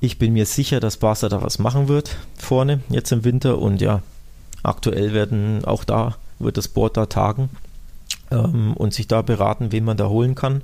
[0.00, 3.58] Ich bin mir sicher, dass Barca da was machen wird vorne, jetzt im Winter.
[3.58, 4.02] Und ja,
[4.62, 7.48] aktuell werden auch da, wird das Board da tagen
[8.30, 10.60] ähm, und sich da beraten, wen man da holen kann.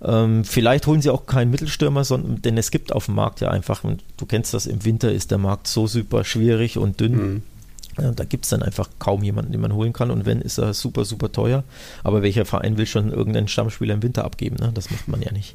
[0.00, 3.50] Ähm, vielleicht holen sie auch keinen Mittelstürmer, sondern, denn es gibt auf dem Markt ja
[3.50, 7.16] einfach, und du kennst das, im Winter ist der Markt so super schwierig und dünn.
[7.16, 7.42] Mhm.
[7.98, 10.10] Ja, da gibt es dann einfach kaum jemanden, den man holen kann.
[10.10, 11.64] Und wenn, ist er super, super teuer.
[12.02, 14.56] Aber welcher Verein will schon irgendeinen Stammspieler im Winter abgeben?
[14.56, 14.70] Ne?
[14.74, 15.54] Das macht man ja nicht.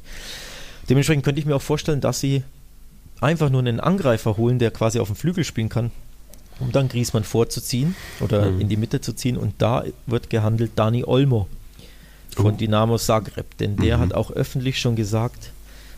[0.88, 2.44] Dementsprechend könnte ich mir auch vorstellen, dass sie
[3.20, 5.90] einfach nur einen Angreifer holen, der quasi auf dem Flügel spielen kann,
[6.60, 8.60] um dann Griesmann vorzuziehen oder mhm.
[8.60, 9.36] in die Mitte zu ziehen.
[9.36, 11.48] Und da wird gehandelt Dani Olmo
[12.36, 12.56] von oh.
[12.56, 13.56] Dynamo Zagreb.
[13.58, 14.02] Denn der mhm.
[14.02, 15.50] hat auch öffentlich schon gesagt,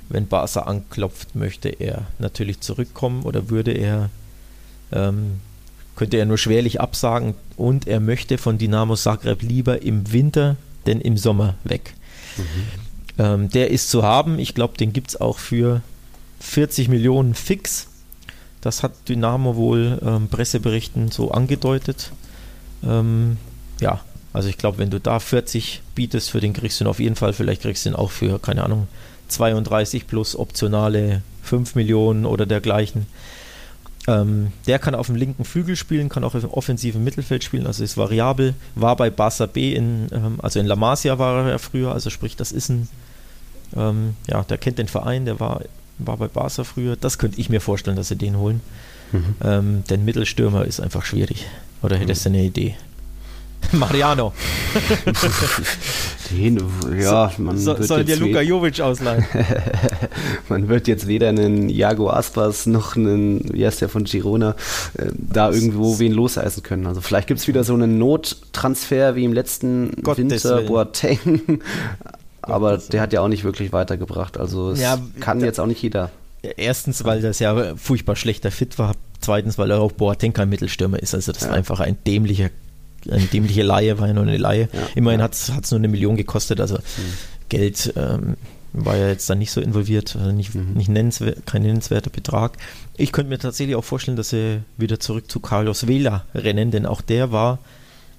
[0.09, 4.11] wenn Barca anklopft, möchte er natürlich zurückkommen oder würde er
[4.91, 5.41] ähm,
[6.01, 10.99] könnte er nur schwerlich absagen und er möchte von Dynamo Zagreb lieber im Winter denn
[10.99, 11.93] im Sommer weg.
[12.39, 13.23] Mhm.
[13.23, 15.83] Ähm, der ist zu haben, ich glaube, den gibt es auch für
[16.41, 17.89] 40 Millionen fix.
[18.63, 22.13] Das hat Dynamo wohl ähm, Presseberichten so angedeutet.
[22.83, 23.37] Ähm,
[23.79, 24.01] ja,
[24.33, 27.17] also ich glaube, wenn du da 40 bietest für den, kriegst du ihn auf jeden
[27.17, 27.35] Fall.
[27.35, 28.89] Vielleicht kriegst du ihn auch für, keine Ahnung,
[29.29, 33.05] 32 plus optionale 5 Millionen oder dergleichen.
[34.11, 37.85] Ähm, der kann auf dem linken Flügel spielen, kann auch im offensiven Mittelfeld spielen, also
[37.85, 38.55] ist variabel.
[38.75, 42.11] War bei Barca B in, ähm, also in La Masia war er ja früher, also
[42.11, 42.89] sprich, das ist ein,
[43.77, 45.61] ähm, ja, der kennt den Verein, der war,
[45.99, 46.97] war bei Barca früher.
[46.97, 48.61] Das könnte ich mir vorstellen, dass sie den holen.
[49.13, 49.35] Mhm.
[49.43, 51.47] Ähm, denn Mittelstürmer ist einfach schwierig.
[51.83, 52.77] Oder hättest du eine Idee?
[53.73, 54.33] Mariano.
[56.31, 56.63] Den,
[56.99, 59.25] ja, man so, wird soll dir Luka Jovic ausleihen?
[60.49, 64.55] man wird jetzt weder einen Jago Aspas noch einen, wie heißt der von Girona,
[64.97, 66.87] äh, da irgendwo wen loseisen können.
[66.87, 71.61] Also vielleicht gibt es wieder so einen Nottransfer wie im letzten Gottes Winter, Boateng.
[72.43, 74.39] Aber der hat ja auch nicht wirklich weitergebracht.
[74.39, 76.11] Also es ja, kann jetzt auch nicht jeder.
[76.43, 78.95] Erstens, weil das ja furchtbar schlechter Fit war.
[79.21, 81.15] Zweitens, weil er auch Boateng kein Mittelstürmer ist.
[81.15, 81.49] Also das ja.
[81.49, 82.51] war einfach ein dämlicher
[83.09, 84.69] eine dämliche Laie, war ja nur eine Laie.
[84.73, 85.25] Ja, Immerhin ja.
[85.25, 87.13] hat es nur eine Million gekostet, also mhm.
[87.49, 88.37] Geld ähm,
[88.73, 90.75] war ja jetzt dann nicht so involviert, also nicht, mhm.
[90.75, 92.57] nicht nennenswert, kein nennenswerter Betrag.
[92.97, 96.87] Ich könnte mir tatsächlich auch vorstellen, dass sie wieder zurück zu Carlos Vela rennen, denn
[96.87, 97.59] auch der war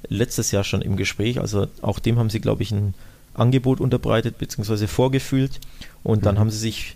[0.09, 2.93] letztes Jahr schon im Gespräch, also auch dem haben sie, glaube ich, ein
[3.33, 4.87] Angebot unterbreitet bzw.
[4.87, 5.59] vorgefühlt
[6.03, 6.39] und dann mhm.
[6.39, 6.95] haben sie sich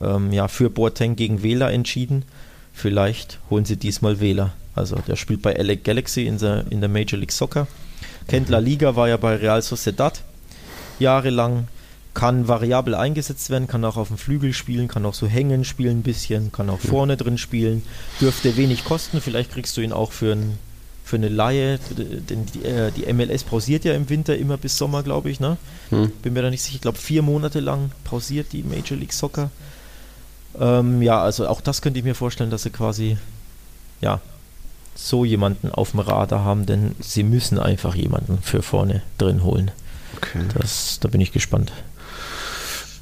[0.00, 2.24] ähm, ja, für Boateng gegen Vela entschieden.
[2.72, 4.52] Vielleicht holen sie diesmal Vela.
[4.74, 7.66] Also der spielt bei LA Galaxy in der, in der Major League Soccer.
[8.28, 10.22] Kennt La Liga, war ja bei Real Sociedad
[10.98, 11.68] jahrelang.
[12.12, 16.00] Kann variabel eingesetzt werden, kann auch auf dem Flügel spielen, kann auch so hängen spielen
[16.00, 17.82] ein bisschen, kann auch vorne drin spielen.
[18.20, 20.58] Dürfte wenig kosten, vielleicht kriegst du ihn auch für, ein,
[21.04, 25.04] für eine Laie, denn die, äh, die MLS pausiert ja im Winter immer bis Sommer,
[25.04, 25.38] glaube ich.
[25.38, 25.56] Ne?
[25.90, 26.10] Hm.
[26.22, 29.50] Bin mir da nicht sicher, ich glaube vier Monate lang pausiert die Major League Soccer.
[30.58, 33.18] Ähm, ja, also auch das könnte ich mir vorstellen, dass sie quasi
[34.00, 34.20] ja,
[34.94, 39.70] so jemanden auf dem Radar haben, denn sie müssen einfach jemanden für vorne drin holen.
[40.16, 40.40] Okay.
[40.54, 41.72] Das, da bin ich gespannt.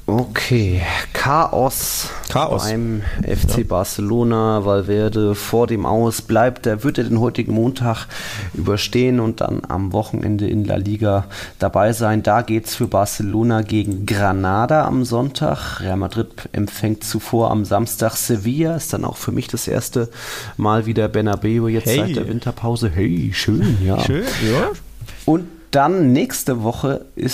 [0.09, 0.81] Okay,
[1.13, 2.63] Chaos, Chaos.
[2.63, 3.67] beim FC.
[3.67, 4.65] Barcelona.
[4.65, 6.65] Valverde vor dem Aus bleibt.
[6.65, 8.07] Der wird er den heutigen Montag
[8.55, 11.25] überstehen und dann am Wochenende in La Liga
[11.59, 12.23] dabei sein.
[12.23, 15.79] Da geht es für Barcelona gegen Granada am Sonntag.
[15.79, 18.77] Real Madrid empfängt zuvor am Samstag Sevilla.
[18.77, 20.09] Ist dann auch für mich das erste
[20.57, 21.97] Mal wieder Bernabeu jetzt hey.
[21.97, 22.89] seit der Winterpause.
[22.89, 23.99] Hey, schön, ja.
[23.99, 24.71] Schön, ja.
[25.25, 27.27] Und dann nächste Woche geht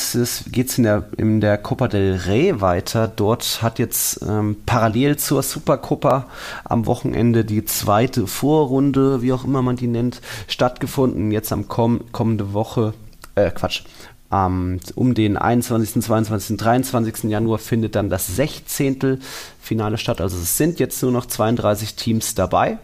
[0.69, 3.07] es in der, in der Copa del Rey weiter.
[3.07, 6.27] Dort hat jetzt ähm, parallel zur Supercopa
[6.63, 11.31] am Wochenende die zweite Vorrunde, wie auch immer man die nennt, stattgefunden.
[11.31, 12.93] Jetzt am komm, kommende Woche,
[13.35, 13.83] äh, Quatsch,
[14.29, 17.23] um den 21., 22., 23.
[17.25, 19.21] Januar findet dann das 16.
[19.61, 20.19] Finale statt.
[20.19, 22.77] Also es sind jetzt nur noch 32 Teams dabei.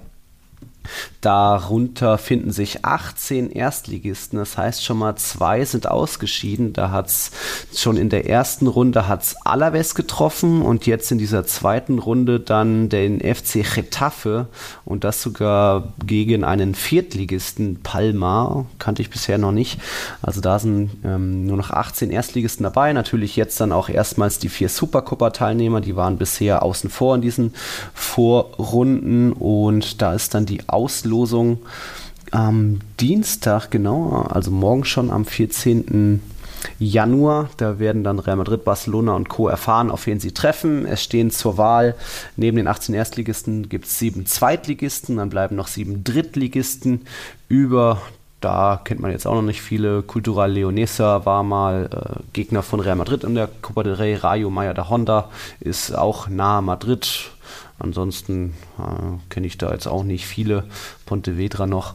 [1.22, 6.74] Darunter finden sich 18 Erstligisten, das heißt schon mal zwei sind ausgeschieden.
[6.74, 7.32] Da hat es
[7.76, 12.90] schon in der ersten Runde hat's Alaves getroffen und jetzt in dieser zweiten Runde dann
[12.90, 14.48] den FC Getafe
[14.84, 19.80] und das sogar gegen einen Viertligisten Palma, kannte ich bisher noch nicht.
[20.22, 22.94] Also da sind ähm, nur noch 18 Erstligisten dabei.
[22.94, 27.54] Natürlich jetzt dann auch erstmals die vier Supercopa-Teilnehmer, die waren bisher außen vor in diesen
[27.94, 31.60] Vorrunden und da ist dann die Auslosung
[32.32, 36.22] am Dienstag, genau, also morgen schon am 14.
[36.80, 37.50] Januar.
[37.58, 39.48] Da werden dann Real Madrid, Barcelona und Co.
[39.48, 40.86] erfahren, auf wen sie treffen.
[40.86, 41.96] Es stehen zur Wahl
[42.36, 47.02] neben den 18 Erstligisten gibt es sieben Zweitligisten, dann bleiben noch sieben Drittligisten
[47.48, 48.02] über.
[48.40, 50.02] Da kennt man jetzt auch noch nicht viele.
[50.02, 54.16] Cultural Leonesa war mal äh, Gegner von Real Madrid in der Copa del Rey.
[54.16, 57.30] Rayo Maya da Honda ist auch nahe Madrid
[57.82, 60.66] Ansonsten äh, kenne ich da jetzt auch nicht viele.
[61.06, 61.94] Pontevedra noch.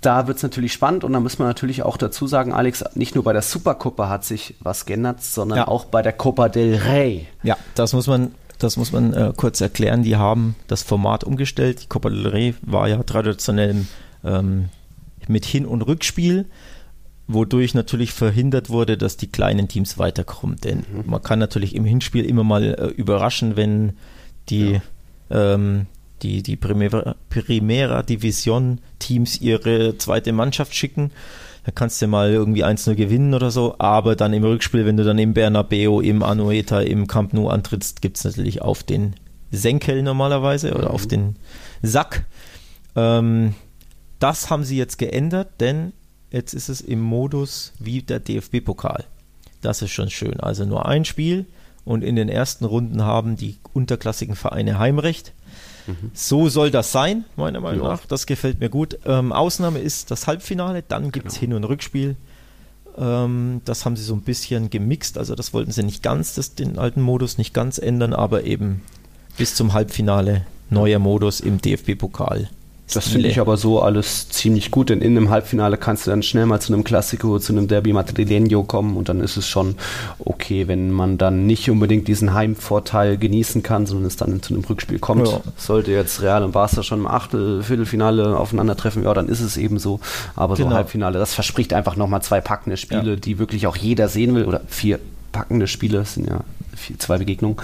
[0.00, 3.16] Da wird es natürlich spannend und da muss man natürlich auch dazu sagen, Alex, nicht
[3.16, 5.68] nur bei der Supercopa hat sich was geändert, sondern ja.
[5.68, 7.26] auch bei der Copa del Rey.
[7.42, 10.02] Ja, das muss man das muss man äh, kurz erklären.
[10.02, 11.82] Die haben das Format umgestellt.
[11.82, 13.86] Die Copa del Rey war ja traditionell
[14.24, 14.68] ähm,
[15.28, 16.46] mit Hin- und Rückspiel,
[17.28, 20.56] wodurch natürlich verhindert wurde, dass die kleinen Teams weiterkommen.
[20.56, 21.04] Denn mhm.
[21.06, 23.96] man kann natürlich im Hinspiel immer mal äh, überraschen, wenn
[24.50, 24.80] die,
[25.30, 25.54] ja.
[25.54, 25.86] ähm,
[26.22, 31.10] die, die Primera, Primera Division Teams ihre zweite Mannschaft schicken.
[31.64, 35.04] Da kannst du mal irgendwie 1-0 gewinnen oder so, aber dann im Rückspiel, wenn du
[35.04, 39.14] dann im Bernabeo, im Anueta, im Camp Nou antrittst, gibt es natürlich auf den
[39.50, 40.94] Senkel normalerweise oder mhm.
[40.94, 41.36] auf den
[41.82, 42.24] Sack.
[42.96, 43.54] Ähm,
[44.18, 45.92] das haben sie jetzt geändert, denn
[46.30, 49.04] jetzt ist es im Modus wie der DFB-Pokal.
[49.60, 50.40] Das ist schon schön.
[50.40, 51.46] Also nur ein Spiel,
[51.88, 55.32] und in den ersten Runden haben die unterklassigen Vereine Heimrecht.
[55.86, 56.10] Mhm.
[56.12, 57.92] So soll das sein, meiner Meinung ja.
[57.92, 58.04] nach.
[58.04, 58.98] Das gefällt mir gut.
[59.06, 61.40] Ähm, Ausnahme ist das Halbfinale, dann gibt es genau.
[61.40, 62.16] Hin- und Rückspiel.
[62.98, 66.54] Ähm, das haben sie so ein bisschen gemixt, also das wollten sie nicht ganz, das,
[66.54, 68.82] den alten Modus nicht ganz ändern, aber eben
[69.38, 72.50] bis zum Halbfinale neuer Modus im DFB-Pokal.
[72.94, 76.22] Das finde ich aber so alles ziemlich gut, denn in einem Halbfinale kannst du dann
[76.22, 79.76] schnell mal zu einem Klassiko, zu einem Derby Madrileño kommen und dann ist es schon
[80.18, 84.64] okay, wenn man dann nicht unbedingt diesen Heimvorteil genießen kann, sondern es dann zu einem
[84.64, 85.28] Rückspiel kommt.
[85.28, 85.40] Ja.
[85.56, 89.78] Sollte jetzt Real und Barca schon im Achtel, Viertelfinale aufeinandertreffen, ja, dann ist es eben
[89.78, 90.00] so.
[90.34, 90.70] Aber genau.
[90.70, 93.16] so Halbfinale, das verspricht einfach nochmal zwei packende Spiele, ja.
[93.16, 94.98] die wirklich auch jeder sehen will oder vier
[95.32, 96.40] packende Spiele, das sind ja
[96.98, 97.58] zwei Begegnungen.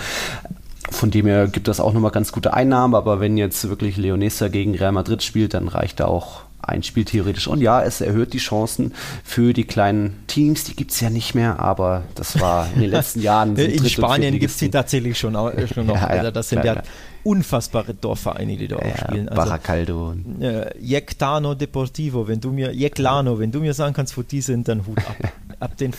[0.91, 4.49] Von dem her gibt das auch nochmal ganz gute Einnahmen, aber wenn jetzt wirklich Leonesa
[4.49, 7.47] gegen Real Madrid spielt, dann reicht da auch ein Spiel theoretisch.
[7.47, 10.65] Und ja, es erhöht die Chancen für die kleinen Teams.
[10.65, 13.57] Die gibt es ja nicht mehr, aber das war in den letzten Jahren.
[13.57, 15.35] in Spanien gibt es die tatsächlich schon,
[15.73, 15.95] schon noch.
[16.01, 16.83] ja, also das sind ja, ja,
[17.23, 19.29] unfassbare Dorfvereine, die da auch spielen.
[19.29, 20.15] Also, Baracaldo.
[20.41, 24.69] Äh, Jectano Deportivo, wenn du mir, Jeclano, wenn du mir sagen kannst, wo die sind,
[24.69, 25.17] dann Hut ab.
[25.61, 25.93] ab den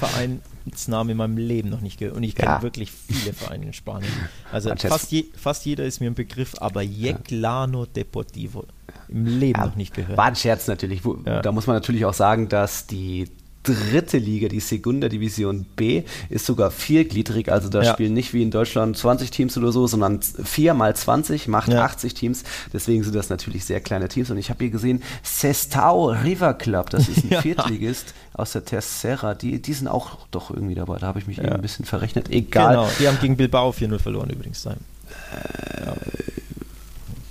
[0.66, 2.18] Vereinsnamen in meinem Leben noch nicht gehört.
[2.18, 2.62] Und ich kenne ja.
[2.62, 4.12] wirklich viele Vereine in Spanien.
[4.52, 8.66] Also fast, je, fast, jeder ist mir ein Begriff, aber Jeclano Deportivo
[9.10, 10.18] im Leben ja, noch nicht gehört.
[10.18, 11.02] War ein Scherz natürlich.
[11.26, 13.28] Da muss man natürlich auch sagen, dass die
[13.66, 17.52] dritte Liga, die Segunda Division B, ist sogar viergliedrig.
[17.52, 17.94] Also da ja.
[17.94, 21.84] spielen nicht wie in Deutschland 20 Teams oder so, sondern 4 mal 20 macht ja.
[21.84, 22.44] 80 Teams.
[22.74, 24.30] Deswegen sind das natürlich sehr kleine Teams.
[24.32, 27.42] Und ich habe hier gesehen, Sestao River Club, das ist ein ja.
[27.42, 29.34] Viertligist aus der Tercera.
[29.34, 30.98] Die, die sind auch doch irgendwie dabei.
[31.00, 32.30] Da habe ich mich eben ein bisschen verrechnet.
[32.30, 32.76] Egal.
[32.76, 34.66] Genau, die haben gegen Bilbao 4-0 verloren übrigens.
[34.66, 34.76] Äh,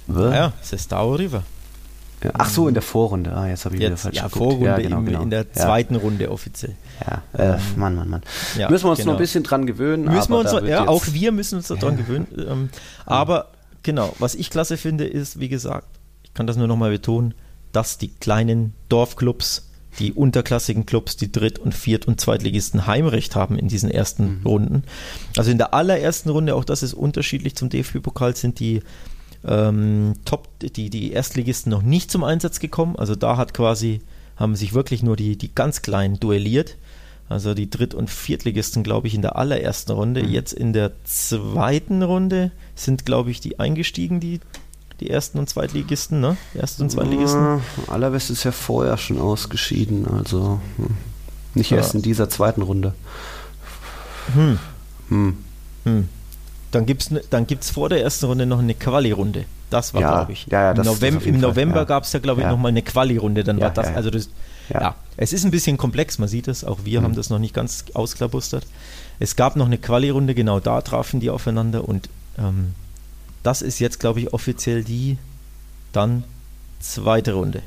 [0.08, 1.42] ja, Sestao River.
[2.32, 3.32] Ach so, in der Vorrunde.
[3.34, 4.38] Ah, jetzt habe ich jetzt, wieder falsch ja, geguckt.
[4.38, 5.22] Vorrunde ja, genau, genau.
[5.22, 6.00] in der zweiten ja.
[6.00, 6.74] Runde offiziell.
[7.06, 8.22] Ja, äh, Mann, Mann, Mann.
[8.56, 9.12] Ja, müssen wir uns genau.
[9.12, 10.04] noch ein bisschen dran gewöhnen.
[10.04, 12.26] Müssen wir uns, noch, ja, auch wir müssen uns dran gewöhnen.
[12.36, 12.68] Ähm,
[13.04, 13.48] aber
[13.82, 15.86] genau, was ich klasse finde, ist, wie gesagt,
[16.22, 17.34] ich kann das nur nochmal betonen,
[17.72, 19.68] dass die kleinen Dorfclubs,
[19.98, 24.46] die unterklassigen Clubs, die Dritt- und Viert- und Zweitligisten Heimrecht haben in diesen ersten mhm.
[24.46, 24.82] Runden.
[25.36, 28.82] Also in der allerersten Runde, auch das ist unterschiedlich zum DFB-Pokal, sind die
[29.46, 32.96] ähm, Top, die, die Erstligisten noch nicht zum Einsatz gekommen.
[32.96, 34.00] Also da hat quasi,
[34.36, 36.76] haben sich wirklich nur die, die ganz Kleinen duelliert.
[37.28, 40.22] Also die Dritt- und Viertligisten, glaube ich, in der allerersten Runde.
[40.22, 40.30] Mhm.
[40.30, 44.40] Jetzt in der zweiten Runde sind, glaube ich, die eingestiegen, die,
[45.00, 46.36] die Ersten- und Zweitligisten, ne?
[46.54, 47.40] Ersten und Zweitligisten.
[47.40, 50.96] Ja, Allerwest ist ja vorher schon ausgeschieden, also hm.
[51.54, 51.78] nicht ja.
[51.78, 52.94] erst in dieser zweiten Runde.
[54.34, 54.58] Hm.
[55.08, 55.36] Hm.
[55.84, 56.08] Hm.
[56.74, 59.44] Dann gibt es dann gibt's vor der ersten Runde noch eine Quali-Runde.
[59.70, 60.46] Das war, ja, glaube ich.
[60.50, 61.84] Ja, ja, das, Im November, das im November ja.
[61.84, 62.50] gab es ja, glaube ich, ja.
[62.52, 63.44] nochmal eine Quali-Runde.
[63.44, 64.28] Dann war das, also das,
[64.68, 64.80] Ja.
[64.80, 64.94] ja.
[65.16, 66.64] es ist ein bisschen komplex, man sieht es.
[66.64, 67.04] Auch wir Mhm.
[67.04, 68.66] haben das noch nicht ganz ausklabustert.
[69.18, 72.08] Es gab noch eine Quali-Runde, genau da trafen die aufeinander und
[72.38, 72.74] ähm,
[73.42, 75.18] das ist jetzt, glaube ich, offiziell die
[75.92, 76.24] dann
[76.80, 77.62] zweite Runde.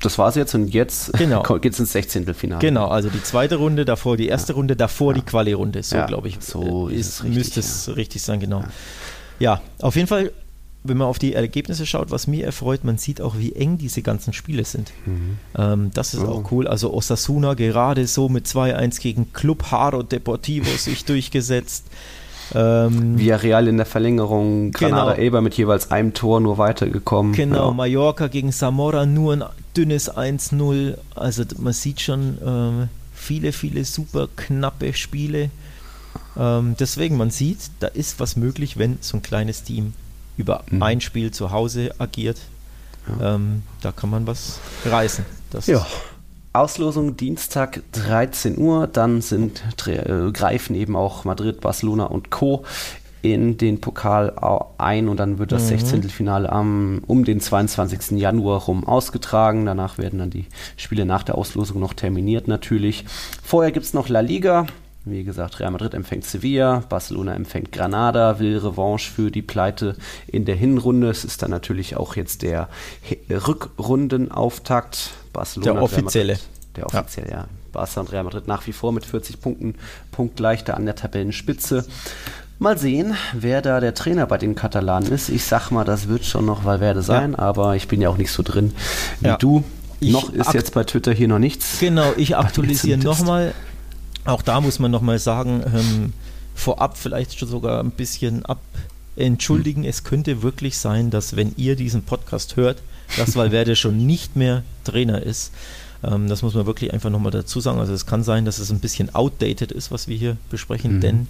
[0.00, 1.42] Das war's jetzt und jetzt Genau.
[1.58, 2.60] geht's ins Sechzehntelfinale.
[2.60, 5.82] Genau, also die zweite Runde, davor die erste Runde, davor die Quali-Runde.
[5.82, 6.38] So, Ja, glaube ich.
[6.40, 8.64] so äh, ist es richtig, müsste es richtig sein, genau.
[9.40, 9.60] Ja.
[9.80, 10.32] auf jeden Fall,
[10.84, 14.02] wenn man auf die Ergebnisse schaut, was mir erfreut, man sieht auch, wie eng diese
[14.02, 14.92] ganzen Spiele sind.
[15.56, 16.28] Ähm, das ist Oh.
[16.28, 16.66] auch cool.
[16.68, 21.84] Also Osasuna gerade so mit 2-1 gegen Club Haro Deportivo sich durchgesetzt.
[22.54, 25.22] Ähm, Villarreal in der Verlängerung, Granada Genau.
[25.22, 27.32] Elba mit jeweils einem Tor nur weitergekommen.
[27.32, 27.74] Genau, Ja.
[27.74, 29.44] Mallorca gegen Zamora nur ein
[29.76, 30.96] dünnes 1-0.
[31.14, 35.50] Also man sieht schon ähm, viele, viele super knappe Spiele.
[36.38, 39.92] Ähm, deswegen, man sieht, da ist was möglich, wenn so ein kleines Team
[40.36, 40.82] über Mhm.
[40.82, 42.38] ein Spiel zu Hause agiert.
[43.22, 45.24] Ähm, da kann man was reißen.
[45.50, 45.86] Das Ja.
[46.52, 52.64] Auslosung Dienstag 13 Uhr, dann sind äh, greifen eben auch Madrid, Barcelona und Co.
[53.20, 54.32] in den Pokal
[54.78, 55.78] ein und dann wird das Mhm.
[55.78, 56.28] 16.
[56.46, 58.18] am um den 22.
[58.18, 59.66] Januar rum ausgetragen.
[59.66, 60.46] Danach werden dann die
[60.76, 63.04] Spiele nach der Auslosung noch terminiert natürlich.
[63.42, 64.66] Vorher gibt es noch La Liga.
[65.10, 69.96] Wie gesagt, Real Madrid empfängt Sevilla, Barcelona empfängt Granada, will Revanche für die Pleite
[70.26, 71.08] in der Hinrunde.
[71.10, 72.68] Es ist dann natürlich auch jetzt der
[73.02, 75.10] He- Rückrundenauftakt.
[75.32, 76.32] Barcelona, Der offizielle.
[76.34, 77.44] Madrid, der offizielle, ja.
[77.72, 79.74] Barca und Real Madrid nach wie vor mit 40 Punkten,
[80.10, 81.84] punktgleich da an der Tabellenspitze.
[82.58, 85.28] Mal sehen, wer da der Trainer bei den Katalanen ist.
[85.28, 88.32] Ich sag mal, das wird schon noch Valverde sein, aber ich bin ja auch nicht
[88.32, 88.72] so drin
[89.20, 89.36] wie Ja.
[89.36, 89.62] du.
[90.00, 91.78] Ich noch ist jetzt bei Twitter hier noch nichts.
[91.80, 93.52] Genau, ich aktualisiere nochmal.
[94.24, 96.12] Auch da muss man nochmal sagen, ähm,
[96.54, 98.60] vorab vielleicht schon sogar ein bisschen ab
[99.16, 99.84] entschuldigen.
[99.84, 102.82] Es könnte wirklich sein, dass wenn ihr diesen Podcast hört,
[103.16, 105.52] dass Valverde schon nicht mehr Trainer ist.
[106.04, 107.78] Ähm, das muss man wirklich einfach nochmal dazu sagen.
[107.80, 111.00] Also es kann sein, dass es ein bisschen outdated ist, was wir hier besprechen, Mhm.
[111.00, 111.26] denn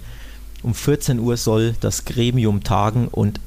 [0.61, 3.39] um 14 Uhr soll das Gremium tagen und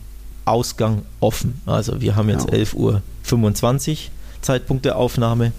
[0.45, 1.61] Ausgang offen.
[1.67, 2.57] Also wir haben jetzt Ja.
[2.57, 5.53] 11.25 Uhr Zeitpunkt der Aufnahme.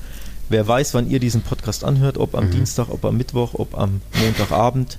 [0.49, 2.51] Wer weiß, wann ihr diesen Podcast anhört, ob am Mhm.
[2.51, 4.97] Dienstag, ob am Mittwoch, ob am Montagabend.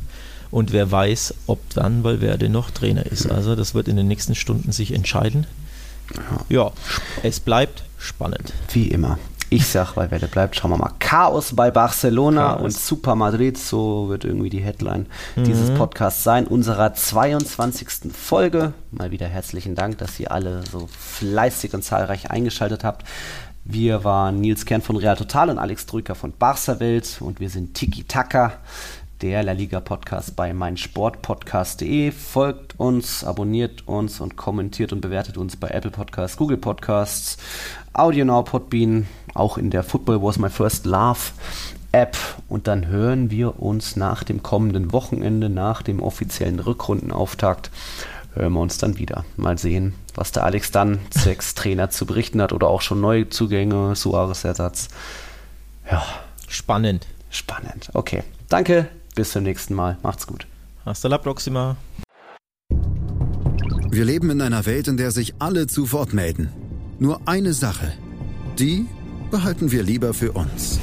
[0.51, 3.29] Und wer weiß, ob dann Valverde noch Trainer ist.
[3.31, 5.47] Also das wird in den nächsten Stunden sich entscheiden.
[6.49, 6.71] Ja,
[7.23, 8.53] es bleibt spannend.
[8.73, 9.19] Wie immer.
[9.51, 10.57] Ich sag, Valverde bleibt.
[10.57, 10.93] Schauen wir mal.
[10.99, 12.63] Chaos bei Barcelona Chaos.
[12.63, 13.57] und Super Madrid.
[13.57, 16.47] So wird irgendwie die Headline dieses Podcasts sein.
[16.47, 18.13] Unserer 22.
[18.13, 18.73] Folge.
[18.91, 23.05] Mal wieder herzlichen Dank, dass ihr alle so fleißig und zahlreich eingeschaltet habt.
[23.67, 27.49] Wir waren Nils Kern von Real Total und Alex Drücker von Barca Welt und wir
[27.49, 28.53] sind Tiki Taka,
[29.23, 32.11] der La Liga Podcast bei meinsportpodcast.de.
[32.11, 37.39] Folgt uns, abonniert uns und kommentiert und bewertet uns bei Apple Podcasts, Google Podcasts,
[37.95, 41.21] AudioNow, Podbean, auch in der Football Was My First Love
[41.91, 42.19] App.
[42.51, 47.71] Und dann hören wir uns nach dem kommenden Wochenende, nach dem offiziellen Rückrundenauftakt,
[48.35, 49.25] hören wir uns dann wieder.
[49.37, 53.29] Mal sehen, was der Alex dann zwecks Trainer zu berichten hat oder auch schon neue
[53.29, 54.89] Zugänge, Suarez-Ersatz.
[55.91, 56.03] Ja,
[56.49, 57.07] Spannend.
[57.31, 57.91] spannend.
[57.95, 59.99] Okay, danke, bis zum nächsten Mal.
[60.03, 60.47] Macht's gut.
[60.85, 61.77] Hasta la próxima.
[63.91, 66.51] Wir leben in einer Welt, in der sich alle zu Wort melden.
[66.99, 67.93] Nur eine Sache.
[68.59, 68.87] Die
[69.31, 70.79] behalten wir lieber für uns.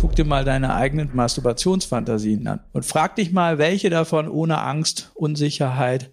[0.00, 5.10] Guck dir mal deine eigenen Masturbationsfantasien an und frag dich mal, welche davon ohne Angst,
[5.14, 6.12] Unsicherheit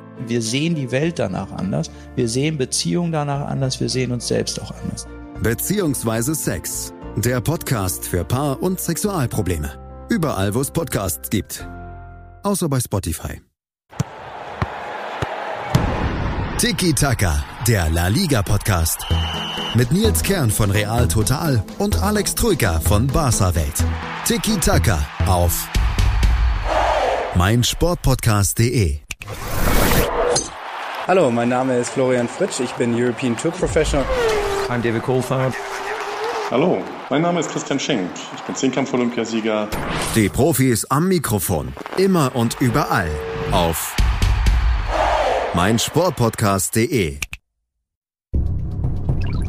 [0.27, 4.61] Wir sehen die Welt danach anders, wir sehen Beziehungen danach anders, wir sehen uns selbst
[4.61, 5.07] auch anders.
[5.41, 6.93] Beziehungsweise Sex.
[7.17, 10.05] Der Podcast für Paar- und Sexualprobleme.
[10.09, 11.67] Überall, wo es Podcasts gibt.
[12.43, 13.41] Außer bei Spotify.
[16.57, 18.99] Tiki Taka, der La Liga Podcast.
[19.73, 23.83] Mit Nils Kern von Real Total und Alex Troika von Barca Welt.
[24.25, 25.67] Tiki Taka auf
[27.35, 28.99] meinsportpodcast.de.
[31.11, 34.05] Hallo, mein Name ist Florian Fritsch, ich bin European Tour Professional.
[34.69, 35.53] I'm David Coulthard.
[36.49, 38.09] Hallo, mein Name ist Christian Schenk.
[38.33, 39.67] Ich bin Zehnkampf-Olympiasieger.
[40.15, 41.73] Die Profis am Mikrofon.
[41.97, 43.09] Immer und überall.
[43.51, 43.93] Auf
[45.53, 47.17] meinsportpodcast.de.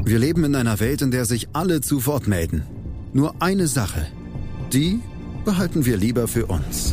[0.04, 2.66] Wir leben in einer Welt, in der sich alle zu Wort melden.
[3.12, 4.08] Nur eine Sache,
[4.72, 4.98] die
[5.44, 6.92] behalten wir lieber für uns.